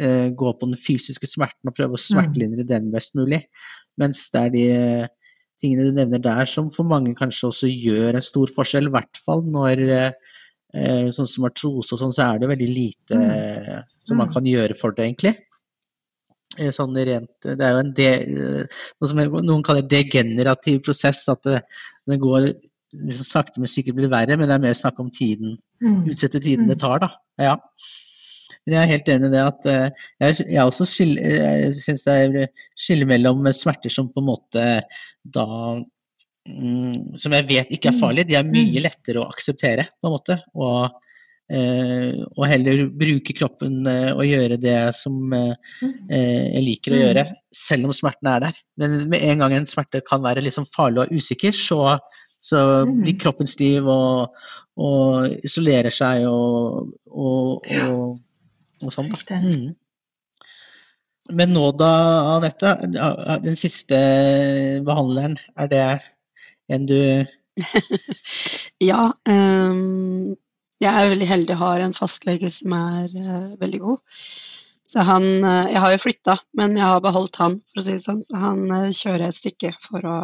eh, 0.00 0.28
gå 0.34 0.52
på 0.52 0.68
den 0.68 0.78
fysiske 0.80 1.28
smerten 1.30 1.70
og 1.70 1.76
prøve 1.76 1.98
å 1.98 2.00
smertelindre 2.00 2.66
den 2.68 2.90
best 2.94 3.14
mulig. 3.18 3.44
Mens 4.00 4.26
det 4.34 4.42
er 4.42 4.54
de 4.54 4.64
eh, 4.74 5.08
tingene 5.62 5.88
du 5.88 5.98
nevner 6.00 6.22
der 6.22 6.50
som 6.50 6.70
for 6.74 6.88
mange 6.88 7.14
kanskje 7.18 7.50
også 7.50 7.72
gjør 7.72 8.18
en 8.18 8.26
stor 8.26 8.52
forskjell, 8.56 8.90
i 8.90 8.96
hvert 8.98 9.24
fall 9.24 9.44
når 9.48 9.86
sånn 11.14 11.28
som 11.30 11.44
artrose 11.46 11.94
og 11.94 12.00
sånn, 12.00 12.10
så 12.10 12.24
er 12.24 12.40
det 12.42 12.48
veldig 12.50 12.66
lite 12.66 13.14
mm. 13.14 13.92
som 14.02 14.18
man 14.18 14.26
mm. 14.26 14.32
kan 14.34 14.48
gjøre 14.50 14.74
for 14.74 14.96
det, 14.96 15.04
egentlig. 15.06 15.30
Sånn 16.74 16.98
rent, 16.98 17.30
det 17.46 17.62
er 17.62 17.76
jo 17.76 17.82
en 17.84 17.92
de, 17.94 18.08
noe 18.98 19.10
som 19.12 19.20
noen 19.22 19.62
kaller 19.62 19.86
degenerativ 19.86 20.80
prosess, 20.88 21.20
at 21.30 21.46
det, 21.46 21.60
det 22.10 22.18
går 22.26 22.48
liksom 22.92 23.26
sakte, 23.26 23.60
men 23.62 23.70
sikkert 23.70 23.98
blir 23.98 24.12
verre, 24.12 24.36
men 24.38 24.50
det 24.50 24.56
er 24.56 24.64
mer 24.66 24.76
snakk 24.78 24.98
om 25.02 25.10
tiden. 25.14 25.56
Mm. 25.82 26.02
Utsette 26.10 26.40
tiden 26.42 26.68
det 26.68 26.78
mm. 26.78 26.82
tar, 26.84 27.04
da. 27.04 27.10
Ja. 27.40 27.56
Men 28.64 28.76
jeg 28.76 28.80
er 28.82 28.92
helt 28.94 29.10
enig 29.12 29.28
i 29.28 29.34
det 29.34 29.42
at 29.44 29.66
uh, 29.68 30.04
jeg, 30.24 30.46
jeg 30.54 30.64
også 30.64 30.86
syns 30.88 32.04
det 32.06 32.14
er 32.14 32.64
skille 32.80 33.08
mellom 33.08 33.44
smerter 33.56 33.92
som 33.92 34.08
på 34.12 34.22
en 34.22 34.30
måte 34.30 34.66
da 35.34 35.46
mm, 36.48 37.16
Som 37.20 37.36
jeg 37.36 37.48
vet 37.48 37.72
ikke 37.72 37.90
er 37.92 38.00
farlige. 38.00 38.30
De 38.30 38.38
er 38.38 38.48
mye 38.48 38.84
lettere 38.84 39.20
å 39.20 39.28
akseptere, 39.32 39.88
på 40.00 40.08
en 40.08 40.14
måte. 40.16 40.38
Og, 40.56 40.96
uh, 41.52 42.24
og 42.24 42.44
heller 42.48 42.86
bruke 42.88 43.36
kroppen 43.36 43.82
uh, 43.88 44.12
og 44.14 44.24
gjøre 44.28 44.60
det 44.60 44.78
som 44.96 45.34
jeg 45.34 46.64
liker 46.64 46.94
å 46.94 47.00
gjøre, 47.00 47.24
selv 47.54 47.88
om 47.88 47.96
smerten 47.96 48.32
er 48.32 48.46
der. 48.46 48.60
Men 48.80 48.96
med 49.12 49.24
en 49.28 49.44
gang 49.44 49.56
en 49.56 49.68
smerte 49.68 50.00
kan 50.08 50.24
være 50.24 50.44
liksom 50.44 50.68
farlig 50.72 51.04
og 51.04 51.20
usikker, 51.20 51.52
så 51.56 51.98
så 52.44 52.58
blir 52.88 53.14
mm. 53.14 53.20
kroppen 53.22 53.48
stiv 53.48 53.88
og, 53.88 54.34
og 54.76 55.32
isolerer 55.46 55.94
seg 55.94 56.26
og, 56.28 56.90
og, 57.08 57.64
og, 57.64 58.18
og 58.84 58.92
sånn. 58.92 59.08
Mm. 59.30 59.72
Men 61.32 61.54
nå 61.56 61.70
da, 61.80 61.92
Anette, 62.34 62.74
den 63.46 63.56
siste 63.56 64.00
behandleren, 64.84 65.38
er 65.56 65.70
det 65.72 65.86
en 66.72 66.88
du 66.88 66.98
Ja. 68.90 69.12
Um, 69.28 70.34
jeg 70.82 70.90
er 70.90 71.12
veldig 71.12 71.28
heldig 71.30 71.54
og 71.54 71.62
har 71.62 71.84
en 71.84 71.96
fastlege 71.96 72.50
som 72.52 72.74
er 72.76 73.08
uh, 73.14 73.54
veldig 73.60 73.80
god. 73.80 74.20
Så 74.84 75.04
han 75.06 75.24
uh, 75.46 75.70
Jeg 75.70 75.80
har 75.80 75.94
jo 75.94 76.02
flytta, 76.02 76.36
men 76.58 76.76
jeg 76.76 76.84
har 76.84 77.00
beholdt 77.04 77.38
han, 77.40 77.60
for 77.70 77.80
å 77.80 77.86
si 77.86 77.96
det 77.96 78.04
sånn. 78.04 78.20
Så 78.26 78.36
han 78.42 78.66
uh, 78.68 78.90
kjører 78.92 79.28
et 79.30 79.38
stykke 79.38 79.72
for 79.86 80.04
å 80.04 80.18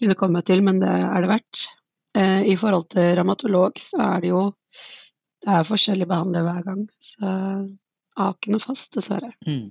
kunne 0.00 0.18
komme 0.18 0.42
til, 0.46 0.62
men 0.66 0.80
det 0.82 0.90
er 0.92 1.24
det 1.24 1.30
verdt. 1.30 1.64
Eh, 2.16 2.42
I 2.52 2.56
forhold 2.58 2.88
til 2.94 3.14
revmatolog 3.18 3.80
så 3.80 4.00
er 4.10 4.24
det 4.24 4.32
jo 4.32 4.44
det 5.44 5.52
er 5.52 5.66
forskjellige 5.68 6.08
behandler 6.10 6.46
hver 6.46 6.62
gang. 6.66 6.84
Så 7.02 7.26
jeg 7.26 8.36
ikke 8.36 8.54
noe 8.54 8.62
fast, 8.62 8.88
dessverre. 8.96 9.30
Mm. 9.46 9.68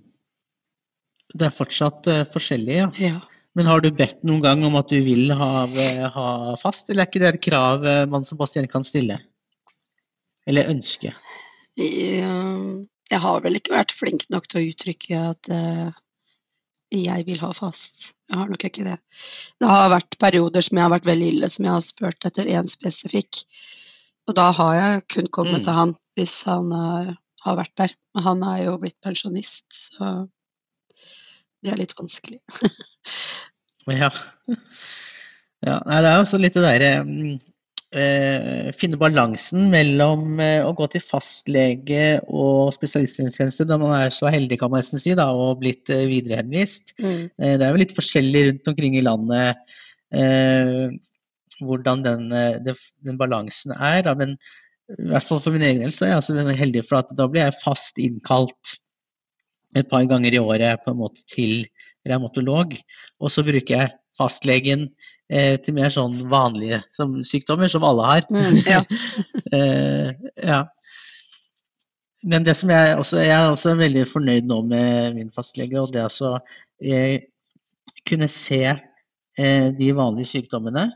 Det 1.34 1.48
er 1.48 1.56
fortsatt 1.56 2.08
uh, 2.12 2.22
forskjellig, 2.32 2.76
ja. 2.78 2.90
ja. 3.02 3.18
Men 3.58 3.68
har 3.68 3.82
du 3.82 3.90
bedt 3.96 4.22
noen 4.28 4.44
gang 4.44 4.62
om 4.68 4.76
at 4.78 4.92
du 4.92 5.00
vil 5.04 5.34
ha, 5.36 5.50
ha 6.14 6.28
fast, 6.60 6.90
eller 6.90 7.06
er 7.06 7.10
ikke 7.10 7.22
det 7.24 7.30
et 7.32 7.44
krav 7.48 7.86
man 8.12 8.28
som 8.28 8.38
pasient 8.38 8.70
kan 8.72 8.86
stille? 8.88 9.18
Eller 10.46 10.70
ønske? 10.70 11.14
Jeg 11.76 13.22
har 13.26 13.44
vel 13.44 13.58
ikke 13.58 13.74
vært 13.74 13.96
flink 13.96 14.28
nok 14.34 14.48
til 14.52 14.62
å 14.62 14.74
uttrykke 14.74 15.22
at 15.32 15.52
uh, 15.52 15.96
jeg 16.94 17.26
vil 17.28 17.40
ha 17.42 17.52
fast. 17.56 18.12
Jeg 18.30 18.40
har 18.40 18.50
nok 18.52 18.64
ikke 18.68 18.86
det. 18.86 18.96
Det 19.62 19.70
har 19.70 19.92
vært 19.94 20.18
perioder 20.22 20.66
som 20.66 20.78
jeg 20.78 20.86
har 20.86 20.94
vært 20.94 21.10
veldig 21.10 21.30
ille, 21.34 21.50
som 21.52 21.68
jeg 21.68 21.74
har 21.74 21.84
spurt 21.84 22.28
etter 22.30 22.50
én 22.52 22.70
spesifikk. 22.70 23.42
Og 24.30 24.38
da 24.38 24.50
har 24.58 24.76
jeg 24.78 25.06
kun 25.16 25.30
kommet 25.34 25.62
mm. 25.62 25.66
til 25.68 25.80
han 25.80 25.96
hvis 26.16 26.36
han 26.48 26.72
er, 26.76 27.12
har 27.46 27.58
vært 27.60 27.76
der. 27.82 27.96
Men 28.16 28.28
han 28.30 28.46
er 28.52 28.62
jo 28.66 28.78
blitt 28.82 28.98
pensjonist, 29.04 29.66
så 29.76 30.14
det 31.66 31.74
er 31.74 31.82
litt 31.82 31.96
vanskelig. 31.98 32.40
ja. 34.02 34.10
ja. 35.66 35.76
Nei, 35.86 36.00
det 36.00 36.10
er 36.10 36.16
jo 36.16 36.24
også 36.24 36.42
litt 36.42 36.58
det 36.58 36.66
derre 36.66 36.92
mm, 37.06 37.36
eh, 37.98 38.70
finne 38.78 39.00
balansen 39.00 39.70
mellom 39.72 40.40
eh, 40.44 40.62
å 40.66 40.74
gå 40.78 40.88
til 40.92 41.04
fastlege 41.04 42.20
og 42.28 42.74
spesialisthelsetjeneste 42.76 43.68
når 43.70 43.82
man 43.82 43.96
er 43.98 44.14
så 44.16 44.30
heldig 44.32 44.60
kan 44.62 44.74
man 44.74 44.84
nesten 44.84 45.02
si, 45.02 45.16
da, 45.18 45.30
og 45.32 45.62
blitt 45.64 45.92
eh, 45.94 46.06
viderehenvist. 46.12 46.96
Mm. 47.00 47.26
Eh, 47.40 47.56
det 47.56 47.66
er 47.66 47.72
jo 47.72 47.82
litt 47.82 47.96
forskjellig 47.98 48.46
rundt 48.50 48.72
omkring 48.74 49.00
i 49.00 49.04
landet 49.06 49.76
eh, 50.16 50.88
hvordan 51.62 52.04
den, 52.06 52.30
den, 52.66 52.80
den, 53.08 53.20
balansen 53.20 53.76
er. 53.78 54.02
Da. 54.08 54.16
Men 54.20 54.36
i 54.92 55.12
hvert 55.12 55.28
fall 55.28 55.42
for 55.44 55.56
min 55.56 55.66
egen 55.66 55.86
del 55.86 55.94
så 55.96 56.06
er 56.06 56.14
jeg 56.14 56.22
altså 56.22 56.58
heldig, 56.64 56.84
for 56.88 57.02
at 57.02 57.14
da 57.18 57.30
blir 57.32 57.48
jeg 57.48 57.62
fast 57.64 58.02
innkalt 58.02 58.76
et 59.76 59.88
par 59.92 60.06
ganger 60.08 60.36
i 60.36 60.40
året 60.40 60.84
på 60.84 60.94
en 60.94 61.02
måte 61.02 61.24
til 61.32 61.66
revmatolog. 62.08 62.76
Og 63.20 63.32
så 63.32 63.44
bruker 63.44 63.80
jeg 63.80 63.96
fastlegen 64.18 64.88
eh, 65.30 65.56
til 65.62 65.78
mer 65.78 65.94
sånn 65.94 66.18
vanlige 66.32 66.82
som 66.96 67.18
sykdommer, 67.28 67.72
som 67.72 67.86
alle 67.88 68.08
har. 68.10 68.28
Mm, 68.32 68.58
ja. 68.66 68.82
eh, 69.58 70.12
ja. 70.44 70.64
Men 72.26 72.46
det 72.48 72.56
som 72.58 72.72
jeg, 72.74 72.98
også, 72.98 73.22
jeg 73.22 73.36
er 73.36 73.52
også 73.52 73.76
veldig 73.78 74.08
fornøyd 74.10 74.48
nå 74.50 74.64
med 74.66 75.18
min 75.20 75.32
fastlege, 75.34 75.78
og 75.78 75.94
det 75.94 76.08
å 76.10 76.38
jeg 76.82 77.22
kunne 78.06 78.28
se 78.32 78.62
eh, 78.66 79.68
de 79.78 79.92
vanlige 79.96 80.32
sykdommene 80.34 80.88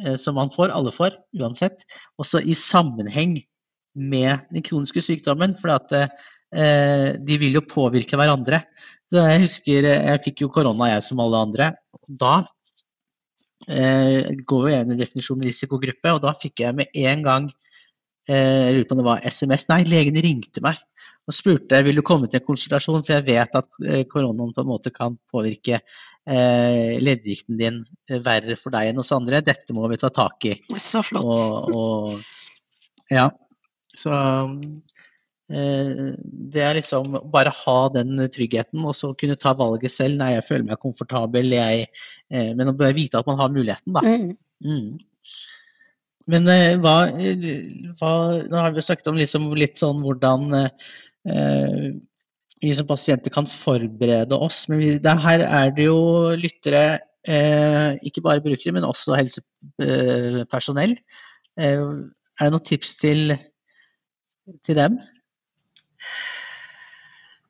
eh, 0.00 0.16
som 0.20 0.38
man 0.38 0.52
får, 0.54 0.72
alle 0.74 0.92
får, 0.94 1.16
uansett, 1.40 1.84
også 2.20 2.42
i 2.42 2.56
sammenheng 2.56 3.36
med 3.98 4.48
den 4.54 4.64
kroniske 4.64 5.02
sykdommen. 5.04 5.56
For 5.60 5.74
at 5.76 5.94
eh, 5.98 7.16
de 7.20 7.40
vil 7.40 7.58
jo 7.58 7.66
påvirke 7.68 8.18
hverandre. 8.20 8.62
Jeg 9.12 9.44
husker 9.46 9.88
jeg 9.88 10.24
fikk 10.26 10.44
jo 10.44 10.52
korona, 10.52 10.92
jeg 10.94 11.06
som 11.06 11.20
alle 11.24 11.44
andre. 11.48 11.72
Da 12.08 12.42
eh, 13.66 14.28
går 14.48 14.66
jo 14.66 14.72
igjen 14.72 14.94
i 14.94 14.98
definisjonen 15.00 15.48
risikogruppe, 15.48 16.14
og 16.14 16.22
da 16.24 16.34
fikk 16.38 16.64
jeg 16.66 16.78
med 16.78 17.00
en 17.02 17.24
gang 17.26 17.48
eh, 18.28 18.68
Jeg 18.68 18.76
lurer 18.76 18.86
på 18.88 18.96
om 18.96 19.02
det 19.02 19.08
var 19.08 19.26
SMS 19.26 19.66
Nei, 19.72 19.82
legen 19.88 20.20
ringte 20.22 20.62
meg 20.64 20.78
og 21.28 21.36
spurte 21.36 21.80
vil 21.84 21.98
du 21.98 22.04
komme 22.06 22.28
til 22.28 22.40
en 22.40 22.46
konsultasjon, 22.46 23.02
for 23.04 23.18
jeg 23.18 23.26
vet 23.26 23.56
at 23.58 23.66
eh, 23.84 24.04
koronaen 24.08 24.54
på 24.56 24.64
en 24.64 24.70
måte 24.70 24.92
kan 24.94 25.18
påvirke 25.28 25.76
eh, 25.76 26.94
leddgikten 27.04 27.58
din 27.60 27.82
eh, 28.08 28.22
verre 28.24 28.56
for 28.56 28.72
deg 28.72 28.88
enn 28.88 29.02
hos 29.02 29.12
andre. 29.12 29.42
Dette 29.44 29.76
må 29.76 29.84
vi 29.92 30.00
ta 30.00 30.08
tak 30.14 30.48
i. 30.48 30.54
Så 30.80 31.04
flott. 31.04 31.28
Og, 31.28 31.68
og, 31.76 33.02
ja. 33.12 33.28
Så 33.92 34.14
det 35.48 36.60
er 36.60 36.76
liksom 36.76 37.14
bare 37.32 37.52
ha 37.64 37.76
den 37.94 38.20
tryggheten, 38.28 38.82
og 38.84 38.92
så 38.96 39.14
kunne 39.16 39.38
ta 39.40 39.54
valget 39.56 39.94
selv. 39.94 40.18
Nei, 40.20 40.34
jeg 40.34 40.44
føler 40.44 40.66
meg 40.68 40.82
komfortabel, 40.82 41.54
jeg 41.56 41.86
Men 42.28 42.68
å 42.68 42.74
bare 42.76 42.96
vite 42.96 43.16
at 43.16 43.28
man 43.30 43.40
har 43.40 43.54
muligheten, 43.54 43.96
da. 43.96 44.02
Mm. 44.04 44.34
Mm. 44.66 44.98
Men 46.28 46.50
hva, 46.84 46.96
hva, 47.96 48.12
Nå 48.44 48.60
har 48.60 48.76
vi 48.76 48.84
snakket 48.84 49.08
om 49.08 49.16
liksom 49.16 49.48
litt 49.56 49.80
sånn 49.80 50.02
hvordan 50.04 50.52
eh, 50.58 51.86
vi 52.62 52.74
som 52.74 52.88
pasienter 52.88 53.32
kan 53.34 53.48
forberede 53.48 54.36
oss. 54.36 54.66
Men 54.70 54.82
vi, 54.82 54.94
her 55.24 55.44
er 55.46 55.74
det 55.74 55.86
jo 55.88 55.98
lyttere, 56.38 57.00
eh, 57.28 57.94
ikke 58.08 58.24
bare 58.24 58.44
brukere, 58.44 58.74
men 58.76 58.86
også 58.86 59.16
helsepersonell. 59.18 60.96
Eh, 61.58 61.78
er 61.78 62.48
det 62.48 62.54
noen 62.54 62.66
tips 62.66 62.96
til, 63.02 63.36
til 64.66 64.78
dem? 64.78 64.98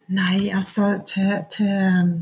Nei, 0.08 0.48
altså 0.56 0.94
til, 1.04 1.32
til 1.52 1.68
um, 1.68 2.12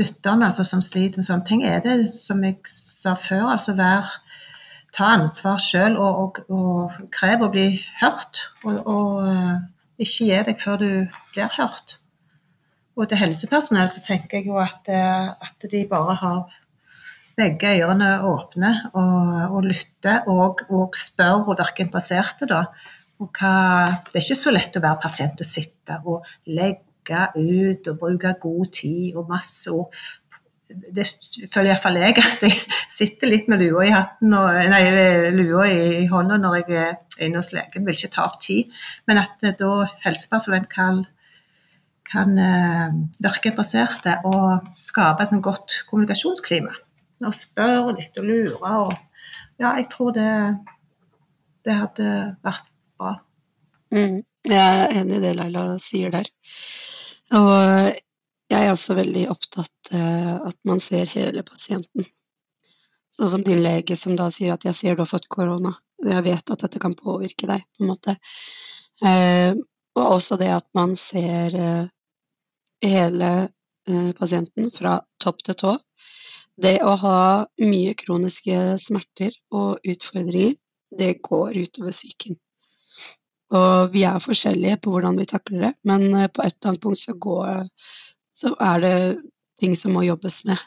lytterne 0.00 0.46
altså, 0.48 0.64
som 0.64 0.80
sliter 0.80 1.20
med 1.20 1.26
sånne 1.28 1.44
ting, 1.44 1.64
er 1.68 1.82
det 1.84 2.06
som 2.14 2.40
jeg 2.44 2.56
sa 2.72 3.12
før, 3.20 3.50
altså 3.52 3.74
vær 3.76 4.14
ta 4.96 5.10
ansvar 5.18 5.60
sjøl 5.60 5.98
og, 6.00 6.22
og, 6.22 6.38
og 6.52 7.10
krev 7.12 7.44
å 7.44 7.50
bli 7.52 7.66
hørt. 8.00 8.46
Og, 8.64 8.78
og, 8.80 9.26
uh, 9.28 9.58
ikke 10.00 10.28
gi 10.30 10.38
deg 10.48 10.60
før 10.60 10.80
du 10.80 10.88
blir 11.34 11.52
hørt. 11.58 11.98
Og 12.96 13.08
til 13.08 13.20
helsepersonell 13.20 13.90
så 13.92 14.02
tenker 14.04 14.40
jeg 14.40 14.48
jo 14.48 14.56
at, 14.60 14.88
uh, 14.88 15.34
at 15.36 15.68
de 15.68 15.82
bare 15.90 16.16
har 16.22 16.56
begge 17.36 17.74
ørene 17.80 18.08
åpne 18.28 18.70
og, 18.92 19.36
og 19.56 19.68
lytter 19.68 20.28
og, 20.32 20.64
og, 20.68 20.96
spør 20.96 21.44
og 21.44 21.60
virker 21.60 21.84
interesserte. 21.86 22.48
da. 22.48 22.64
Og 23.20 23.28
hva, 23.36 23.52
det 24.08 24.16
er 24.16 24.24
ikke 24.24 24.38
så 24.40 24.54
lett 24.56 24.80
å 24.80 24.84
være 24.84 25.00
pasient 25.04 25.44
og 25.44 25.48
sitte 25.48 26.00
og 26.08 26.32
legge 26.48 26.88
ut 27.36 27.88
og 27.88 27.98
bruke 27.98 28.34
god 28.40 28.66
tid 28.72 29.16
og 29.16 29.30
masse 29.30 29.70
ord. 29.70 29.94
Det 30.68 31.04
føler 31.52 31.72
iallfall 31.72 31.98
jeg 32.00 32.16
at 32.16 32.44
jeg 32.46 32.58
sitter 32.88 33.28
litt 33.28 33.48
med 33.52 33.60
lua 33.60 33.84
i 33.84 33.92
hatten 33.92 34.32
og, 34.32 34.54
nei, 34.72 34.84
lua 35.34 35.66
i, 35.68 36.06
hånda 36.08 36.38
når 36.40 36.60
jeg 36.62 36.78
er 36.80 37.26
inne 37.26 37.42
hos 37.42 37.52
legen. 37.52 37.84
Vil 37.86 37.98
ikke 37.98 38.14
ta 38.14 38.24
opp 38.28 38.38
tid. 38.40 38.70
Men 39.10 39.20
at 39.24 39.42
da 39.58 39.72
helsepersonell 40.06 40.64
kan, 40.72 41.02
kan 42.08 42.38
uh, 42.38 42.96
virke 43.20 43.52
interesserte 43.52 44.16
og 44.28 44.72
skape 44.80 45.26
et 45.26 45.44
godt 45.44 45.82
kommunikasjonsklima 45.90 46.72
og 47.26 47.36
spørre 47.36 47.96
litt 47.98 48.18
og 48.18 48.28
lure. 48.28 48.72
Og, 48.86 48.92
ja, 49.60 49.74
jeg 49.78 49.88
tror 49.92 50.14
det, 50.16 50.30
det 51.66 51.78
hadde 51.78 52.08
vært 52.44 52.68
bra. 52.98 53.16
Mm, 53.92 54.22
jeg 54.48 54.58
er 54.58 54.96
enig 55.00 55.18
i 55.18 55.22
det 55.26 55.36
Laila 55.38 55.66
sier 55.82 56.12
der. 56.14 56.30
Og 57.32 57.92
jeg 58.52 58.66
er 58.66 58.72
også 58.72 58.96
veldig 58.98 59.28
opptatt 59.32 59.94
av 59.96 60.50
at 60.50 60.58
man 60.68 60.80
ser 60.82 61.08
hele 61.12 61.44
pasienten. 61.46 62.04
Sånn 63.12 63.28
som 63.28 63.42
din 63.44 63.60
lege 63.60 63.96
som 63.96 64.16
da 64.16 64.30
sier 64.32 64.54
at 64.54 64.64
'jeg 64.64 64.74
ser 64.74 64.94
du 64.96 65.02
har 65.02 65.10
fått 65.10 65.28
korona'. 65.28 65.74
Jeg 66.04 66.24
vet 66.24 66.50
at 66.50 66.64
dette 66.64 66.80
kan 66.80 66.94
påvirke 66.94 67.46
deg, 67.46 67.64
på 67.76 67.84
en 67.84 67.90
måte. 67.92 68.16
Eh, 69.04 69.52
og 69.96 70.06
også 70.16 70.38
det 70.40 70.48
at 70.48 70.66
man 70.74 70.94
ser 70.96 71.54
eh, 71.54 71.86
hele 72.82 73.30
eh, 73.88 74.12
pasienten 74.16 74.70
fra 74.70 75.00
topp 75.20 75.42
til 75.44 75.54
tå. 75.54 75.76
Det 76.62 76.78
å 76.84 76.96
ha 77.00 77.20
mye 77.60 77.94
kroniske 77.94 78.78
smerter 78.80 79.36
og 79.50 79.80
utfordringer, 79.88 80.56
det 80.98 81.14
går 81.24 81.56
utover 81.56 81.92
psyken. 81.92 82.36
Og 83.52 83.92
vi 83.92 84.04
er 84.08 84.22
forskjellige 84.22 84.80
på 84.82 84.94
hvordan 84.94 85.18
vi 85.20 85.28
takler 85.28 85.66
det, 85.66 85.72
men 85.88 86.06
eh, 86.16 86.30
på 86.32 86.44
et 86.44 86.54
eller 86.54 86.72
annet 86.72 86.84
punkt 86.84 87.02
så, 87.02 87.14
går, 87.14 87.66
så 88.32 88.54
er 88.60 88.84
det 88.84 88.94
ting 89.60 89.76
som 89.76 89.92
må 89.96 90.06
jobbes 90.06 90.42
med. 90.48 90.62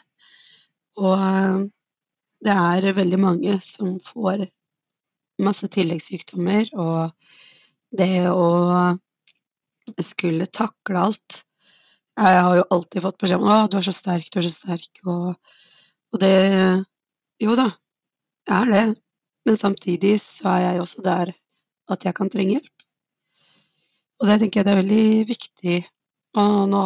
Og 1.02 1.16
eh, 1.16 1.64
det 2.46 2.54
er 2.54 2.92
veldig 3.00 3.18
mange 3.22 3.56
som 3.64 3.96
får 4.04 4.46
masse 5.42 5.68
tilleggssykdommer, 5.72 6.70
og 6.78 7.10
det 7.96 8.28
å 8.30 8.46
skulle 10.02 10.48
takle 10.50 10.98
alt 10.98 11.42
Jeg 12.16 12.40
har 12.42 12.54
jo 12.56 12.64
alltid 12.72 13.02
fått 13.04 13.18
beskjed 13.20 13.42
om 13.42 13.50
'Å, 13.50 13.56
du 13.68 13.76
er 13.76 13.84
så 13.84 13.92
sterk, 13.92 14.30
du 14.32 14.38
er 14.40 14.46
så 14.46 14.52
sterk', 14.54 15.02
og 15.04 15.36
og 16.14 16.20
det 16.22 16.84
Jo 17.42 17.52
da, 17.58 17.66
jeg 18.48 18.56
er 18.56 18.70
det. 18.72 18.84
Men 19.44 19.58
samtidig 19.60 20.14
så 20.22 20.48
er 20.54 20.60
jeg 20.62 20.80
også 20.80 21.02
der 21.04 21.32
at 21.92 22.04
jeg 22.04 22.14
kan 22.16 22.30
trenge 22.32 22.56
hjelp. 22.56 22.75
Og 24.20 24.28
det 24.30 24.38
tenker 24.40 24.60
jeg 24.60 24.66
det 24.66 24.72
er 24.74 24.80
veldig 24.82 25.08
viktig. 25.28 25.78
Og 26.40 26.60
nå 26.72 26.84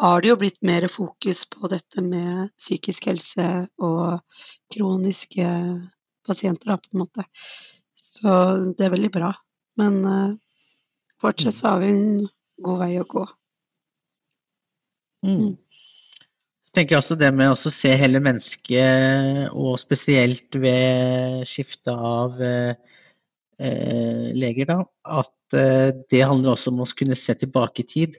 har 0.00 0.22
det 0.22 0.30
jo 0.30 0.38
blitt 0.40 0.58
mer 0.66 0.86
fokus 0.90 1.44
på 1.50 1.70
dette 1.70 2.02
med 2.04 2.50
psykisk 2.58 3.08
helse 3.10 3.48
og 3.84 4.20
kroniske 4.72 5.46
pasienter, 6.28 6.76
på 6.76 6.94
en 6.94 7.02
måte. 7.02 7.24
Så 7.98 8.32
det 8.78 8.86
er 8.86 8.94
veldig 8.94 9.12
bra. 9.14 9.32
Men 9.78 10.00
uh, 10.06 10.34
fortsatt 11.22 11.54
så 11.54 11.74
har 11.74 11.82
vi 11.82 11.92
en 11.94 12.28
god 12.64 12.82
vei 12.82 12.92
å 13.00 13.06
gå. 13.08 13.24
Mm. 15.26 15.56
Jeg 16.68 16.74
tenker 16.76 16.98
også 17.00 17.16
det 17.18 17.30
med 17.34 17.50
å 17.50 17.56
se 17.58 17.90
hele 17.98 18.20
mennesket, 18.22 19.48
og 19.56 19.78
spesielt 19.82 20.54
ved 20.62 21.42
skifte 21.48 21.90
av 21.90 22.36
eh, 22.44 22.76
eh, 23.58 24.28
leger, 24.36 24.68
da, 24.68 24.76
at 25.18 25.32
eh, 25.32 25.37
det 25.52 26.22
handler 26.24 26.54
også 26.54 26.72
om 26.72 26.82
å 26.84 26.88
kunne 26.98 27.16
se 27.18 27.34
tilbake 27.38 27.84
i 27.84 27.88
tid. 27.88 28.16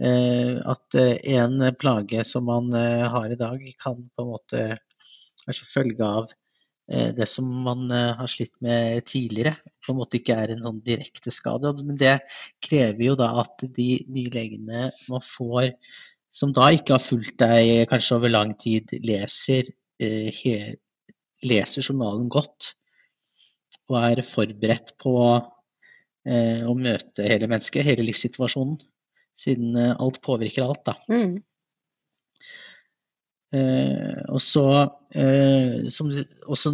Eh, 0.00 0.56
at 0.64 0.96
eh, 0.96 1.18
en 1.36 1.60
plage 1.76 2.24
som 2.24 2.46
man 2.48 2.70
eh, 2.76 3.04
har 3.12 3.32
i 3.32 3.38
dag, 3.40 3.64
kan 3.82 3.98
på 4.16 4.24
en 4.24 4.30
måte 4.30 4.62
kanskje 5.44 5.72
følge 5.74 6.12
av 6.20 6.30
det 6.90 7.28
som 7.30 7.46
man 7.62 7.84
har 7.94 8.26
slitt 8.26 8.56
med 8.66 9.04
tidligere. 9.06 9.52
På 9.86 9.92
en 9.92 10.00
måte 10.00 10.18
ikke 10.18 10.34
er 10.42 10.50
en 10.50 10.64
sånn 10.64 10.80
direkte 10.82 11.30
skade. 11.30 11.70
Men 11.86 11.94
det 12.00 12.16
krever 12.66 13.04
jo 13.04 13.14
da 13.14 13.28
at 13.44 13.62
de 13.76 13.92
nye 14.10 14.32
legene 14.34 14.88
man 15.06 15.22
får 15.22 15.68
som 16.34 16.52
da 16.54 16.70
ikke 16.74 16.96
har 16.96 17.02
fulgt 17.02 17.38
deg 17.42 17.86
kanskje 17.90 18.18
over 18.18 18.32
lang 18.32 18.54
tid, 18.58 18.90
leser, 19.06 19.70
eh, 20.02 20.74
leser 21.46 21.86
journalen 21.86 22.28
godt 22.30 22.72
og 23.90 23.96
er 23.98 24.22
forberedt 24.26 24.94
på 25.02 25.14
eh, 25.26 25.48
å 26.28 26.74
møte 26.76 27.24
hele 27.24 27.48
mennesket, 27.48 27.86
hele 27.86 28.04
livssituasjonen, 28.04 28.76
siden 29.40 29.76
eh, 29.76 29.94
alt 29.98 30.20
påvirker 30.24 30.66
alt, 30.66 30.82
da. 30.86 30.96
Mm. 31.10 31.38
Eh, 33.50 34.18
og 34.30 34.38
så, 34.44 34.64
eh, 35.18 35.88
som, 35.90 36.10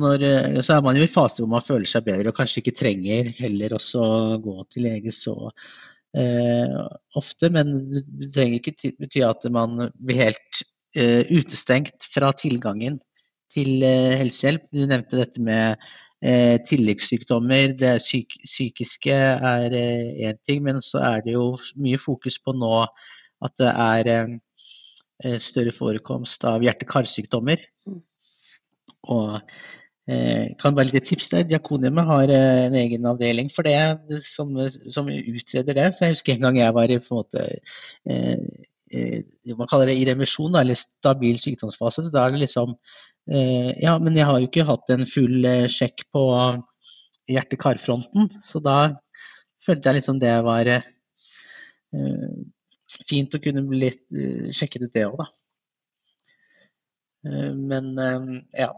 når, 0.02 0.24
eh, 0.28 0.59
så, 0.61 0.76
er 0.76 0.82
man 0.85 0.98
jo 0.98 1.06
i 1.06 1.09
fase 1.09 1.40
hvor 1.40 1.48
man 1.54 1.64
føler 1.64 1.88
seg 1.88 2.04
bedre 2.04 2.28
og 2.28 2.37
kanskje 2.37 2.61
ikke 2.61 2.76
trenger 2.82 3.30
heller 3.38 3.78
også 3.78 4.02
gå 4.44 4.56
til 4.74 4.85
lege 4.85 5.14
så 5.16 5.37
eh, 5.48 6.76
ofte, 7.16 7.48
men 7.54 7.72
det 7.96 8.28
trenger 8.35 8.61
ikke 8.61 8.92
bety 9.00 9.24
at 9.24 9.48
man 9.56 9.87
blir 9.96 10.20
helt 10.26 10.61
eh, 10.98 11.24
utestengt 11.32 12.11
fra 12.12 12.35
tilgangen 12.37 13.00
til 13.52 13.80
eh, 13.80 14.18
helsehjelp. 14.20 14.68
Du 14.68 14.85
nevnte 14.85 15.22
dette 15.22 15.40
med 15.40 15.88
eh, 16.26 16.56
tilleggssykdommer. 16.66 17.76
Det 17.78 17.94
psyk 18.02 18.34
psykiske 18.42 19.14
er 19.14 19.70
én 19.70 20.32
eh, 20.32 20.36
ting, 20.46 20.64
men 20.66 20.82
så 20.84 21.02
er 21.06 21.24
det 21.26 21.36
jo 21.36 21.52
mye 21.82 22.00
fokus 22.02 22.40
på 22.42 22.56
nå 22.56 22.82
at 23.46 23.56
det 23.62 23.72
er 23.72 24.12
eh, 24.16 25.38
større 25.42 25.74
forekomst 25.74 26.44
av 26.48 26.64
hjerte-karsykdommer. 26.66 27.62
Mm. 27.86 28.02
Og 29.16 29.40
Eh, 30.06 30.52
kan 30.62 30.76
være 30.78 30.92
litt 30.92 31.08
tips 31.08 31.32
der. 31.32 31.46
Diakoniumet 31.50 32.06
har 32.06 32.30
eh, 32.30 32.66
en 32.68 32.76
egen 32.78 33.06
avdeling 33.10 33.48
for 33.50 33.66
det, 33.66 34.20
som, 34.22 34.52
som, 34.86 35.08
utreder 35.10 35.74
det. 35.74 35.88
Så 35.94 36.04
jeg 36.06 36.14
husker 36.14 36.36
en 36.36 36.46
gang 36.46 36.60
jeg 36.60 36.74
var 36.76 36.92
i 36.94 36.98
på 37.02 37.10
en 37.10 37.18
måte 37.18 37.46
eh, 38.06 38.36
eh 38.94 39.54
Man 39.58 39.66
kaller 39.66 39.90
det 39.90 39.96
i 39.98 40.06
remisjon, 40.06 40.52
da, 40.54 40.62
eller 40.62 40.78
stabil 40.78 41.40
sykdomsfase. 41.42 42.06
Da 42.14 42.22
er 42.22 42.36
det 42.36 42.44
liksom 42.44 42.76
eh, 42.76 42.76
Ja, 43.26 43.96
men 43.98 44.14
jeg 44.14 44.26
har 44.28 44.38
jo 44.38 44.46
ikke 44.46 44.66
hatt 44.68 44.90
en 44.94 45.06
full 45.10 45.46
eh, 45.48 45.64
sjekk 45.72 46.04
på 46.14 46.22
hjerte-kar-fronten, 47.26 48.28
så 48.44 48.60
da 48.62 48.76
følte 49.66 49.90
jeg 49.90 49.98
liksom 49.98 50.20
det 50.22 50.34
var 50.46 50.70
fint 53.08 53.34
å 53.34 53.40
kunne 53.42 53.64
bli 53.66 53.90
sjekket 54.54 54.86
ut 54.86 54.94
det 54.94 55.08
òg, 55.08 55.18
da. 55.18 55.26
men 57.58 57.98
ja. 58.54 58.70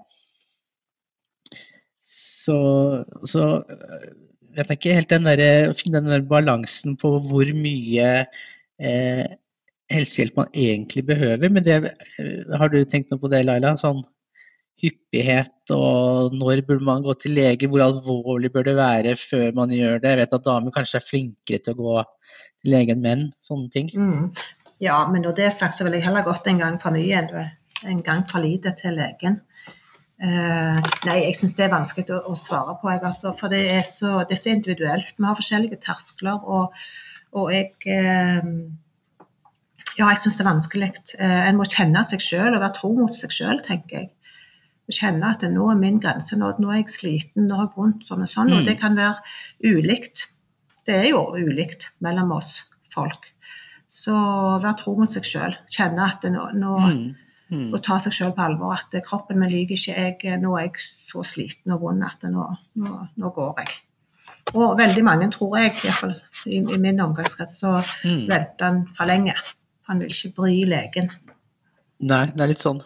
Så, 2.09 2.57
så 3.29 3.45
jeg 4.59 4.67
tenker 4.69 4.97
helt 4.97 5.13
den 5.13 5.29
der, 5.29 5.43
å 5.71 5.77
finne 5.77 6.01
den 6.01 6.13
der 6.13 6.25
balansen 6.29 6.97
på 7.01 7.13
hvor 7.29 7.51
mye 7.57 8.09
eh, 8.81 9.25
helsehjelp 9.93 10.39
man 10.39 10.55
egentlig 10.55 11.05
behøver. 11.09 11.53
Men 11.53 11.67
det, 11.67 11.79
eh, 12.19 12.57
har 12.59 12.73
du 12.73 12.81
tenkt 12.85 13.13
noe 13.13 13.23
på 13.23 13.31
det, 13.33 13.45
Laila? 13.47 13.77
Sånn 13.81 14.03
hyppighet 14.79 15.73
og 15.75 16.37
når 16.39 16.63
burde 16.69 16.87
man 16.87 17.03
gå 17.03 17.15
til 17.19 17.35
lege, 17.37 17.69
hvor 17.71 17.83
alvorlig 17.85 18.53
bør 18.55 18.69
det 18.69 18.77
være 18.79 19.17
før 19.19 19.51
man 19.57 19.73
gjør 19.75 19.99
det. 20.03 20.13
Jeg 20.13 20.21
vet 20.23 20.37
at 20.39 20.47
damer 20.47 20.75
kanskje 20.75 21.01
er 21.01 21.07
flinkere 21.09 21.65
til 21.65 21.75
å 21.75 21.81
gå 21.83 21.97
til 22.05 22.73
lege 22.75 22.95
enn 22.95 23.05
menn, 23.05 23.27
sånne 23.45 23.73
ting. 23.75 23.91
Mm. 23.95 24.31
Ja, 24.83 25.01
men 25.11 25.25
når 25.27 25.35
det 25.39 25.49
er 25.49 25.55
sagt, 25.55 25.75
så 25.75 25.87
ville 25.87 25.99
jeg 25.99 26.07
heller 26.07 26.27
gått 26.27 26.47
en 26.47 26.63
gang 26.63 26.79
for 26.83 26.95
mye 26.95 27.23
enn 27.25 27.33
en 27.87 28.03
gang 28.03 28.25
for 28.27 28.43
lite 28.43 28.73
til 28.79 28.97
legen. 28.99 29.41
Uh, 30.19 30.81
nei, 31.07 31.21
jeg 31.29 31.37
syns 31.39 31.55
det 31.55 31.69
er 31.69 31.71
vanskelig 31.71 32.11
å, 32.11 32.25
å 32.33 32.35
svare 32.35 32.75
på, 32.81 32.89
jeg, 32.91 33.05
altså, 33.07 33.31
for 33.39 33.55
det 33.55 33.61
er, 33.71 33.85
så, 33.87 34.25
det 34.27 34.35
er, 34.35 34.41
så, 34.41 34.51
individuelt. 34.51 35.15
Vi 35.15 35.27
har 35.27 35.39
forskjellige 35.39 35.79
terskler, 35.85 36.43
og, 36.43 36.75
og 37.39 37.53
jeg 37.55 37.71
uh, 37.87 38.49
Ja, 39.99 40.09
jeg 40.09 40.19
syns 40.23 40.39
det 40.39 40.43
er 40.43 40.51
vanskelig. 40.51 40.91
Uh, 41.21 41.43
en 41.47 41.59
må 41.59 41.69
kjenne 41.71 42.03
seg 42.07 42.23
sjøl 42.23 42.51
og 42.51 42.63
være 42.65 42.75
tro 42.81 42.91
mot 42.99 43.15
seg 43.15 43.35
sjøl, 43.35 43.63
tenker 43.67 44.01
jeg. 44.01 44.11
Kjenne 44.89 45.35
at 45.35 45.45
nå 45.53 45.67
er 45.69 45.77
min 45.81 45.99
grense 46.01 46.37
nådd, 46.41 46.63
nå 46.65 46.73
er 46.73 46.81
jeg 46.81 46.93
sliten, 46.95 47.45
nå 47.49 47.59
har 47.59 47.67
jeg 47.69 47.77
vondt, 47.77 48.07
sånn 48.09 48.25
og 48.25 48.33
sånn. 48.33 48.53
Mm. 48.53 48.57
Og 48.57 48.69
det 48.71 48.77
kan 48.81 48.97
være 48.97 49.75
ulikt. 49.77 50.29
Det 50.89 50.97
er 50.97 51.11
jo 51.11 51.27
ulikt 51.37 51.91
mellom 52.05 52.33
oss 52.39 52.63
folk. 52.89 53.29
Så 53.89 54.15
vær 54.63 54.77
tro 54.81 54.95
mot 54.97 55.13
seg 55.13 55.27
sjøl. 55.29 55.57
Kjenne 55.73 56.09
at 56.09 56.25
nå, 56.33 56.51
nå 56.57 56.77
mm 56.85 57.09
Mm. 57.49 57.71
Og 57.73 57.81
ta 57.81 57.97
seg 58.03 58.13
sjøl 58.13 58.33
på 58.37 58.45
alvor. 58.45 58.77
At 58.77 58.95
kroppen 59.07 59.41
min 59.41 59.53
liker 59.53 59.79
ikke 59.79 59.95
jeg, 59.97 60.41
Nå 60.43 60.55
er 60.59 60.69
jeg 60.69 60.83
så 60.85 61.25
sliten 61.25 61.75
og 61.75 61.85
vond 61.87 62.05
at 62.05 62.27
nå, 62.29 62.49
nå, 62.83 62.97
nå, 63.17 63.31
går 63.35 63.63
jeg. 63.63 63.79
Og 64.55 64.77
veldig 64.79 65.05
mange, 65.05 65.31
tror 65.33 65.59
jeg, 65.61 65.75
iallfall 65.85 66.15
i, 66.49 66.61
i 66.61 66.81
min 66.81 67.01
omgangskrets, 67.05 67.59
så 67.61 67.79
mm. 67.81 68.27
venter 68.29 68.65
han 68.65 68.83
for 68.97 69.09
lenge. 69.09 69.35
Han 69.89 70.01
vil 70.01 70.13
ikke 70.13 70.35
bry 70.37 70.55
legen. 70.69 71.11
Nei, 71.99 72.27
det 72.31 72.43
er 72.45 72.51
litt 72.53 72.63
sånn. 72.63 72.79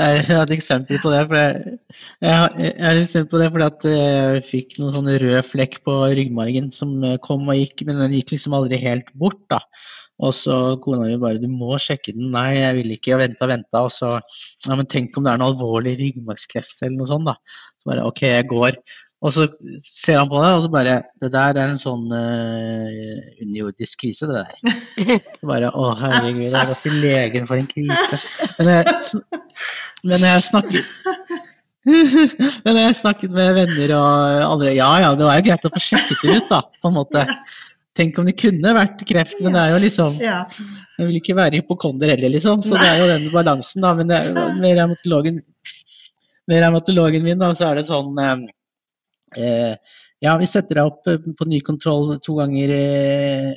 Jeg 0.00 0.22
et 0.40 0.52
eksempel 0.56 0.98
på 1.02 1.12
det. 1.12 1.20
For 1.30 1.38
jeg, 1.38 1.76
jeg, 2.24 2.48
jeg 2.58 2.88
et 2.88 3.02
eksempel 3.04 3.30
på 3.30 3.42
det 3.42 3.50
fordi 3.54 3.66
at 3.68 3.86
jeg 3.92 4.46
fikk 4.48 4.74
noen 4.80 4.96
sånne 4.96 5.14
rød 5.22 5.38
flekk 5.46 5.78
på 5.86 5.94
ryggmargen 6.18 6.72
som 6.74 6.96
kom 7.22 7.46
og 7.46 7.60
gikk, 7.60 7.84
men 7.86 8.02
den 8.02 8.16
gikk 8.18 8.34
liksom 8.34 8.56
aldri 8.58 8.80
helt 8.82 9.12
bort. 9.14 9.38
da. 9.52 9.60
Og 10.26 10.32
så 10.32 10.56
kona 10.80 11.06
mi 11.06 11.16
bare 11.20 11.38
'Du 11.38 11.48
må 11.52 11.76
sjekke 11.78 12.14
den.' 12.16 12.30
'Nei, 12.32 12.56
jeg 12.56 12.76
vil 12.78 12.94
ikke.' 12.96 13.14
Og 13.14 13.20
venta 13.22 13.44
og 13.44 13.52
venta. 13.52 13.82
Og 13.86 13.92
så 13.92 14.10
'Ja, 14.66 14.74
men 14.74 14.86
tenk 14.86 15.16
om 15.16 15.24
det 15.24 15.32
er 15.32 15.38
noe 15.42 15.52
alvorlig 15.52 15.96
ryggmargskreft 16.00 16.82
eller 16.82 16.96
noe 16.96 17.10
sånt', 17.10 17.28
da. 17.28 17.36
Så 17.78 17.90
bare 17.92 18.06
'OK, 18.06 18.22
jeg 18.22 18.48
går'. 18.48 18.80
Og 19.26 19.32
så 19.34 19.46
ser 19.82 20.20
han 20.20 20.28
på 20.30 20.38
det, 20.38 20.50
og 20.54 20.62
så 20.62 20.70
bare 20.70 20.96
'Det 21.20 21.32
der 21.34 21.58
er 21.58 21.70
en 21.72 21.80
sånn 21.82 22.06
uh, 22.06 23.16
underjordisk 23.42 24.04
krise, 24.04 24.28
det 24.30 24.44
der'. 24.44 24.76
Så 25.40 25.50
bare 25.50 25.72
'Å, 25.72 25.86
herregud, 25.98 26.46
jeg 26.46 26.54
har 26.54 26.70
gått 26.70 26.84
til 26.86 27.00
legen 27.02 27.48
for 27.50 27.58
en 27.58 27.66
krise'. 27.66 28.20
Men 28.58 28.70
jeg, 28.76 28.84
men 30.04 30.28
jeg 30.30 30.46
snakker 30.50 30.84
men 32.66 32.78
jeg 32.80 32.98
snakket 32.98 33.30
med 33.30 33.52
venner 33.54 33.92
og 33.94 34.40
andre 34.56 34.72
Ja 34.74 34.88
ja, 35.04 35.12
det 35.14 35.26
var 35.26 35.36
jo 35.38 35.44
greit 35.46 35.66
å 35.68 35.70
få 35.70 35.82
sjekket 35.82 36.22
det 36.22 36.38
ut, 36.40 36.48
da, 36.50 36.60
på 36.82 36.90
en 36.90 36.96
måte. 36.96 37.22
Tenk 37.96 38.18
om 38.18 38.26
det 38.28 38.34
kunne 38.40 38.74
vært 38.76 39.04
kreft, 39.08 39.38
men 39.40 39.54
det 39.54 39.62
er 39.62 39.74
jo 39.74 39.82
liksom 39.84 40.18
ja. 40.20 40.40
Jeg 40.98 41.08
vil 41.08 41.20
ikke 41.20 41.36
være 41.38 41.60
hypokonder 41.60 42.10
heller, 42.12 42.32
liksom. 42.34 42.64
Så 42.64 42.74
det 42.74 42.88
er 42.88 42.98
jo 43.00 43.08
den 43.12 43.28
balansen, 43.32 43.84
da. 43.84 43.94
Men 43.96 44.10
det, 44.10 44.18
med 44.34 44.74
revmatologen, 44.80 45.40
med 46.50 46.62
revmatologen 46.64 47.24
min, 47.24 47.40
da, 47.40 47.52
så 47.56 47.70
er 47.70 47.80
det 47.80 47.86
sånn 47.88 48.18
eh, 48.22 48.34
eh 48.34 48.55
Ja, 49.34 50.36
vi 50.40 50.48
setter 50.48 50.78
deg 50.78 50.90
opp 50.90 51.08
eh, 51.10 51.18
på 51.38 51.48
ny 51.48 51.60
kontroll 51.64 52.14
to 52.24 52.38
ganger 52.38 52.72
eh, 52.72 53.50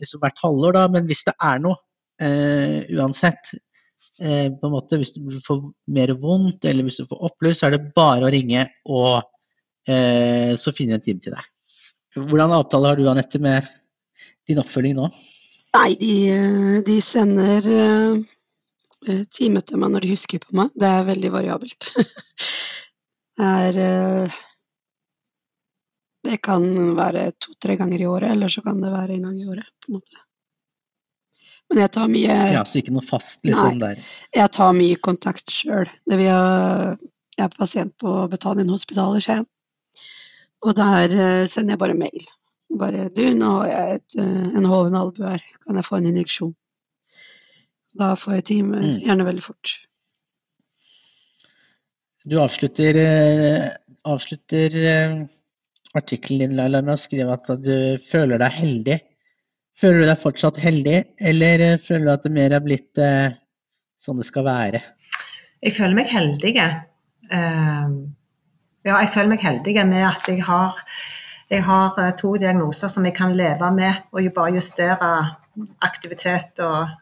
liksom 0.00 0.22
hvert 0.22 0.40
halvår, 0.44 0.76
da. 0.76 0.84
Men 0.94 1.08
hvis 1.08 1.24
det 1.26 1.34
er 1.44 1.60
noe, 1.62 1.78
eh, 2.22 2.80
uansett 2.96 3.52
eh, 3.52 4.48
på 4.54 4.68
en 4.68 4.74
måte, 4.74 4.98
Hvis 5.00 5.12
du 5.14 5.20
får 5.44 5.62
mer 5.94 6.14
vondt, 6.22 6.64
eller 6.64 6.86
hvis 6.86 7.00
du 7.02 7.08
får 7.10 7.26
oppløst, 7.30 7.60
så 7.60 7.68
er 7.68 7.76
det 7.76 7.92
bare 7.96 8.28
å 8.28 8.32
ringe, 8.34 8.68
og 8.86 9.22
så 9.88 10.72
finner 10.76 10.98
jeg 10.98 10.98
en 10.98 11.04
time 11.06 11.22
til 11.24 11.32
deg. 11.32 11.44
Hvordan 12.28 12.50
avtale 12.52 12.90
har 12.90 12.98
du 12.98 13.06
Anette, 13.08 13.38
med 13.40 13.64
din 14.44 14.60
oppfølging 14.60 14.98
nå? 14.98 15.06
Nei, 15.78 15.94
de, 15.96 16.16
de 16.84 16.96
sender 17.00 17.64
uh, 17.72 19.16
time 19.32 19.62
til 19.64 19.80
meg 19.80 19.94
når 19.94 20.04
de 20.04 20.12
husker 20.12 20.42
på 20.44 20.58
meg. 20.60 20.74
Det 20.76 20.90
er 20.92 21.08
veldig 21.08 21.30
variabelt. 21.32 21.88
det 23.40 23.48
er 23.48 23.80
uh, 23.80 24.36
Det 26.24 26.40
kan 26.42 26.64
være 26.98 27.30
to-tre 27.38 27.76
ganger 27.78 28.02
i 28.02 28.08
året, 28.10 28.32
eller 28.34 28.50
så 28.52 28.62
kan 28.64 28.80
det 28.82 28.90
være 28.90 29.14
en 29.14 29.28
gang 29.28 29.36
i 29.38 29.46
året. 29.48 29.68
på 29.84 29.92
en 29.92 30.00
måte. 30.00 30.24
Men 31.68 31.82
jeg 31.84 31.92
tar 31.92 32.08
mye 32.08 32.36
Ja, 32.54 32.64
Så 32.64 32.80
ikke 32.80 32.94
noe 32.96 33.04
fast 33.04 33.44
liksom 33.46 33.76
nei, 33.76 33.92
der? 33.92 34.10
Jeg 34.36 34.52
tar 34.56 34.74
mye 34.76 34.98
kontakt 35.04 35.52
sjøl. 35.52 35.88
Jeg 36.08 36.26
er 37.38 37.54
pasient 37.54 37.94
på 38.00 38.14
Betanien 38.32 38.72
hospital 38.72 39.18
i 39.18 39.22
Skien. 39.24 39.46
Og 40.66 40.74
der 40.74 41.12
uh, 41.14 41.44
sender 41.46 41.76
jeg 41.76 41.82
bare 41.82 41.98
mail. 41.98 42.24
Bare 42.78 43.08
'Du, 43.14 43.22
nå 43.32 43.50
har 43.60 43.68
jeg 43.70 43.98
et, 44.00 44.16
uh, 44.18 44.48
en 44.58 44.66
hoven 44.68 44.96
albue 44.98 45.28
her. 45.28 45.44
Kan 45.66 45.78
jeg 45.78 45.86
få 45.86 46.00
en 46.00 46.08
injeksjon?' 46.10 46.56
Da 47.98 48.14
får 48.18 48.38
jeg 48.38 48.44
time, 48.44 48.80
mm. 48.82 48.96
gjerne 49.06 49.24
veldig 49.24 49.42
fort. 49.44 49.76
Du 52.28 52.36
avslutter, 52.42 52.98
uh, 52.98 53.68
avslutter 54.04 54.74
artikkelen 55.96 56.44
din 56.44 56.58
Laila, 56.58 56.82
med 56.84 56.96
å 56.96 57.00
skrive 57.00 57.38
at 57.38 57.48
du 57.64 57.96
føler 58.04 58.40
deg 58.42 58.52
heldig. 58.58 58.98
Føler 59.78 60.02
du 60.02 60.10
deg 60.10 60.20
fortsatt 60.20 60.58
heldig, 60.60 60.98
eller 61.30 61.64
føler 61.80 62.08
du 62.08 62.12
at 62.12 62.26
det 62.26 62.34
mer 62.34 62.54
er 62.56 62.64
blitt 62.64 63.00
sånn 63.98 64.18
det 64.18 64.26
skal 64.28 64.46
være? 64.46 64.82
Jeg 65.62 65.74
føler 65.74 65.96
meg 65.98 66.10
heldig. 66.12 66.54
Uh, 67.30 67.94
ja, 68.86 69.00
jeg 69.02 69.10
føler 69.14 69.32
meg 69.34 69.44
heldig 69.44 69.74
med 69.88 70.06
at 70.06 70.28
jeg 70.30 70.44
har, 70.46 70.78
jeg 71.50 71.64
har 71.66 71.98
eh, 72.00 72.14
to 72.16 72.36
diagnoser 72.40 72.90
som 72.92 73.04
jeg 73.04 73.16
kan 73.16 73.34
leve 73.36 73.70
med, 73.74 74.06
og 74.12 74.30
bare 74.36 74.54
justere 74.54 75.10
aktivitet 75.84 76.62
og 76.64 76.94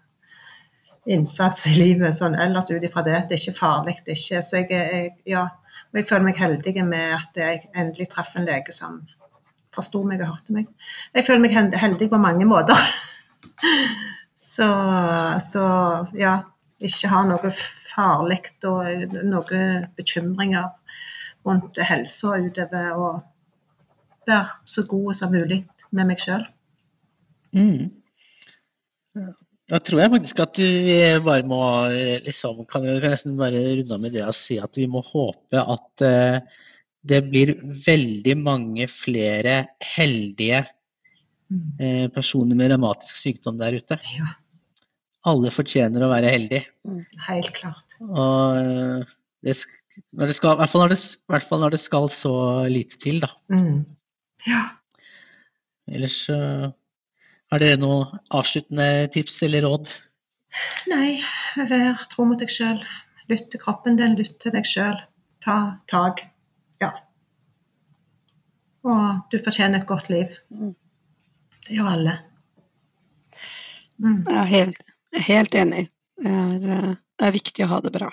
innsats 1.13 1.67
i 1.71 1.77
livet 1.77 2.17
sånn 2.19 2.35
ellers 2.35 2.73
ut 2.73 2.83
ifra 2.83 3.05
det. 3.07 3.27
Det 3.29 3.37
er 3.37 3.43
ikke 3.43 3.61
farlig. 3.61 3.99
Det 4.03 4.15
er 4.15 4.23
ikke, 4.23 4.43
så 4.43 4.63
jeg, 4.63 4.71
jeg, 4.73 5.13
ja, 5.31 5.45
og 5.97 6.03
jeg 6.03 6.09
føler 6.11 6.25
meg 6.27 6.37
heldig 6.37 6.83
med 6.85 7.13
at 7.17 7.39
jeg 7.41 7.61
endelig 7.73 8.11
traff 8.13 8.35
en 8.37 8.45
lege 8.45 8.73
som 8.77 8.99
forsto 9.73 10.03
meg 10.05 10.21
og 10.21 10.35
hørte 10.35 10.53
meg. 10.53 10.67
Jeg 11.17 11.25
føler 11.25 11.41
meg 11.41 11.79
heldig 11.81 12.11
på 12.13 12.19
mange 12.21 12.45
måter. 12.45 12.77
så, 14.53 14.69
så 15.41 15.65
ja, 16.21 16.35
ikke 16.85 17.09
ha 17.15 17.23
noe 17.25 17.53
farlig 17.57 18.43
og 18.69 19.17
noen 19.25 19.89
bekymringer 19.97 20.69
rundt 21.49 21.81
helsa 21.89 22.37
utover 22.45 22.93
å 22.93 23.11
være 24.29 24.69
så 24.69 24.85
god 24.85 25.17
som 25.17 25.33
mulig 25.33 25.63
med 25.97 26.13
meg 26.13 26.21
sjøl. 26.21 26.45
Mm. 27.57 27.95
Da 29.67 29.81
tror 29.83 29.99
jeg 29.99 30.13
faktisk 30.13 30.41
at 30.45 30.61
vi 30.63 30.99
bare 31.27 31.43
må 31.49 31.59
liksom, 32.23 32.63
kan 32.71 32.85
jo 32.87 33.01
nesten 33.03 33.35
bare 33.39 33.59
runde 33.81 33.97
av 33.97 34.03
med 34.05 34.15
det 34.15 34.23
å 34.23 34.35
si 34.35 34.61
at 34.63 34.79
vi 34.79 34.87
må 34.91 35.03
håpe 35.03 35.59
at 35.59 36.05
uh, 36.07 36.39
det 37.07 37.19
blir 37.27 37.57
veldig 37.87 38.37
mange 38.39 38.87
flere 38.91 39.57
heldige 39.83 40.63
uh, 40.63 42.07
personer 42.15 42.59
med 42.59 42.71
revmatisk 42.77 43.19
sykdom 43.19 43.59
der 43.59 43.75
ute. 43.81 43.99
Ja. 44.15 44.31
Alle 45.27 45.51
fortjener 45.51 46.07
å 46.07 46.13
være 46.13 46.31
heldige. 46.31 46.71
Mm, 46.87 47.03
helt 47.27 47.51
klart. 47.59 47.99
Og 48.07 48.63
uh, 48.63 49.15
det, 49.43 49.59
når 50.15 50.31
det 50.31 50.39
skal, 50.39 50.55
I 50.55 50.63
hvert 50.63 50.75
fall 50.77 50.87
når 50.87 50.95
det, 50.95 51.03
hvert 51.35 51.51
fall 51.51 51.65
når 51.67 51.75
det 51.75 51.83
skal 51.83 52.11
så 52.15 52.37
lite 52.71 53.03
til, 53.03 53.19
da. 53.27 53.35
Mm. 53.51 53.83
Ja. 54.47 54.63
Ellers 55.91 56.23
Har 57.53 57.63
dere 57.63 57.79
noe 57.79 58.07
avsluttende 58.35 59.07
tips 59.15 59.43
eller 59.47 59.67
råd? 59.67 59.91
Nei, 60.91 61.19
vær 61.71 62.07
tro 62.11 62.27
mot 62.27 62.41
deg 62.41 62.51
sjøl. 62.51 62.81
Lytt 63.31 63.51
til 63.53 63.63
kroppen 63.63 63.99
din, 63.99 64.17
lytt 64.19 64.39
til 64.43 64.55
deg 64.55 64.67
sjøl. 64.67 64.99
Ta 65.45 65.57
tak. 65.91 66.25
Ja. 66.83 66.91
Og 68.87 69.31
du 69.31 69.39
fortjener 69.43 69.83
et 69.83 69.89
godt 69.89 70.11
liv. 70.11 70.35
Mm. 70.51 70.75
Det 71.67 71.79
gjør 71.79 71.93
alle. 71.93 72.17
Mm. 74.03 74.21
Jeg 74.27 74.37
er 74.41 74.53
helt, 74.53 74.83
helt 75.29 75.59
enig. 75.59 75.87
Det 76.17 76.33
er, 76.33 76.97
det 76.97 77.29
er 77.29 77.35
viktig 77.35 77.67
å 77.67 77.73
ha 77.77 77.81
det 77.85 77.95
bra. 77.95 78.11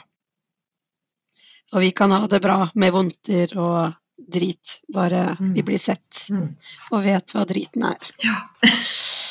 Og 1.74 1.82
vi 1.82 1.90
kan 1.96 2.14
ha 2.14 2.26
det 2.30 2.42
bra 2.44 2.68
med 2.78 2.94
vondter 2.94 3.54
og 3.58 3.96
drit, 4.34 4.78
bare 4.94 5.34
mm. 5.40 5.54
vi 5.56 5.64
blir 5.66 5.82
sett 5.82 6.28
mm. 6.32 6.48
og 6.94 7.04
vet 7.06 7.34
hva 7.34 7.46
driten 7.50 7.90
er. 7.90 8.14
Ja. 8.22 8.38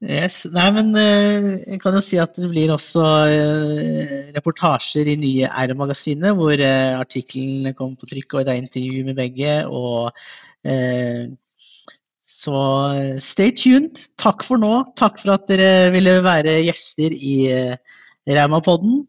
yes. 0.00 0.42
Nei, 0.54 0.68
men 0.76 0.92
uh, 0.94 1.48
jeg 1.64 1.80
kan 1.82 1.96
jo 1.96 2.02
si 2.04 2.20
at 2.20 2.36
det 2.38 2.50
blir 2.52 2.72
også 2.74 3.04
uh, 3.04 4.14
reportasjer 4.36 5.10
i 5.12 5.18
nye 5.20 5.50
R-magasinet, 5.64 6.36
hvor 6.38 6.54
uh, 6.54 7.00
artikkelen 7.00 7.74
kom 7.78 7.96
på 7.98 8.10
trykk, 8.10 8.38
og 8.38 8.46
det 8.46 8.54
er 8.54 8.62
intervju 8.64 9.04
med 9.08 9.18
begge. 9.18 9.58
og 9.66 10.12
så 12.38 12.58
stay 13.22 13.50
tuned. 13.56 14.02
Takk 14.20 14.44
for 14.46 14.60
nå. 14.60 14.72
Takk 14.98 15.18
for 15.22 15.32
at 15.34 15.46
dere 15.48 15.90
ville 15.94 16.18
være 16.22 16.58
gjester 16.66 17.14
i 17.14 17.36
Raumapodden. 18.28 19.06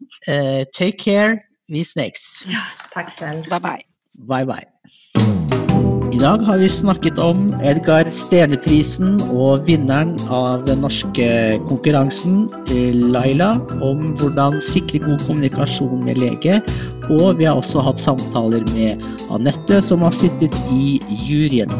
take 0.72 0.98
care. 0.98 1.38
Vi 1.70 1.84
snakes. 1.84 2.46
Ja, 2.50 2.64
takk 2.94 3.10
selv. 3.10 3.46
Bye 3.50 3.60
bye. 3.60 3.84
Bye 4.14 4.46
bye. 4.46 5.49
Dag 6.20 6.42
har 6.44 6.58
vi 6.58 6.68
snakket 6.68 7.18
om 7.18 7.46
Edgar 7.64 8.04
Stene-prisen 8.12 9.14
og 9.32 9.62
vinneren 9.64 10.10
av 10.28 10.66
den 10.66 10.82
norske 10.84 11.28
konkurransen, 11.70 12.42
Laila, 13.14 13.54
om 13.80 14.10
hvordan 14.20 14.58
sikre 14.60 15.00
god 15.06 15.24
kommunikasjon 15.24 16.04
med 16.04 16.20
lege. 16.20 16.58
Og 17.08 17.40
vi 17.40 17.48
har 17.48 17.56
også 17.56 17.80
hatt 17.86 18.02
samtaler 18.04 18.68
med 18.74 19.00
Anette, 19.32 19.80
som 19.80 20.04
har 20.04 20.12
sittet 20.12 20.52
i 20.76 20.98
juryen. 21.24 21.72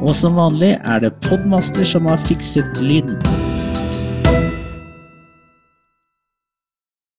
Og 0.00 0.16
som 0.16 0.40
vanlig 0.40 0.78
er 0.80 1.04
det 1.04 1.12
Podmaster 1.28 1.84
som 1.84 2.08
har 2.08 2.24
fikset 2.24 2.80
lyden. 2.80 3.20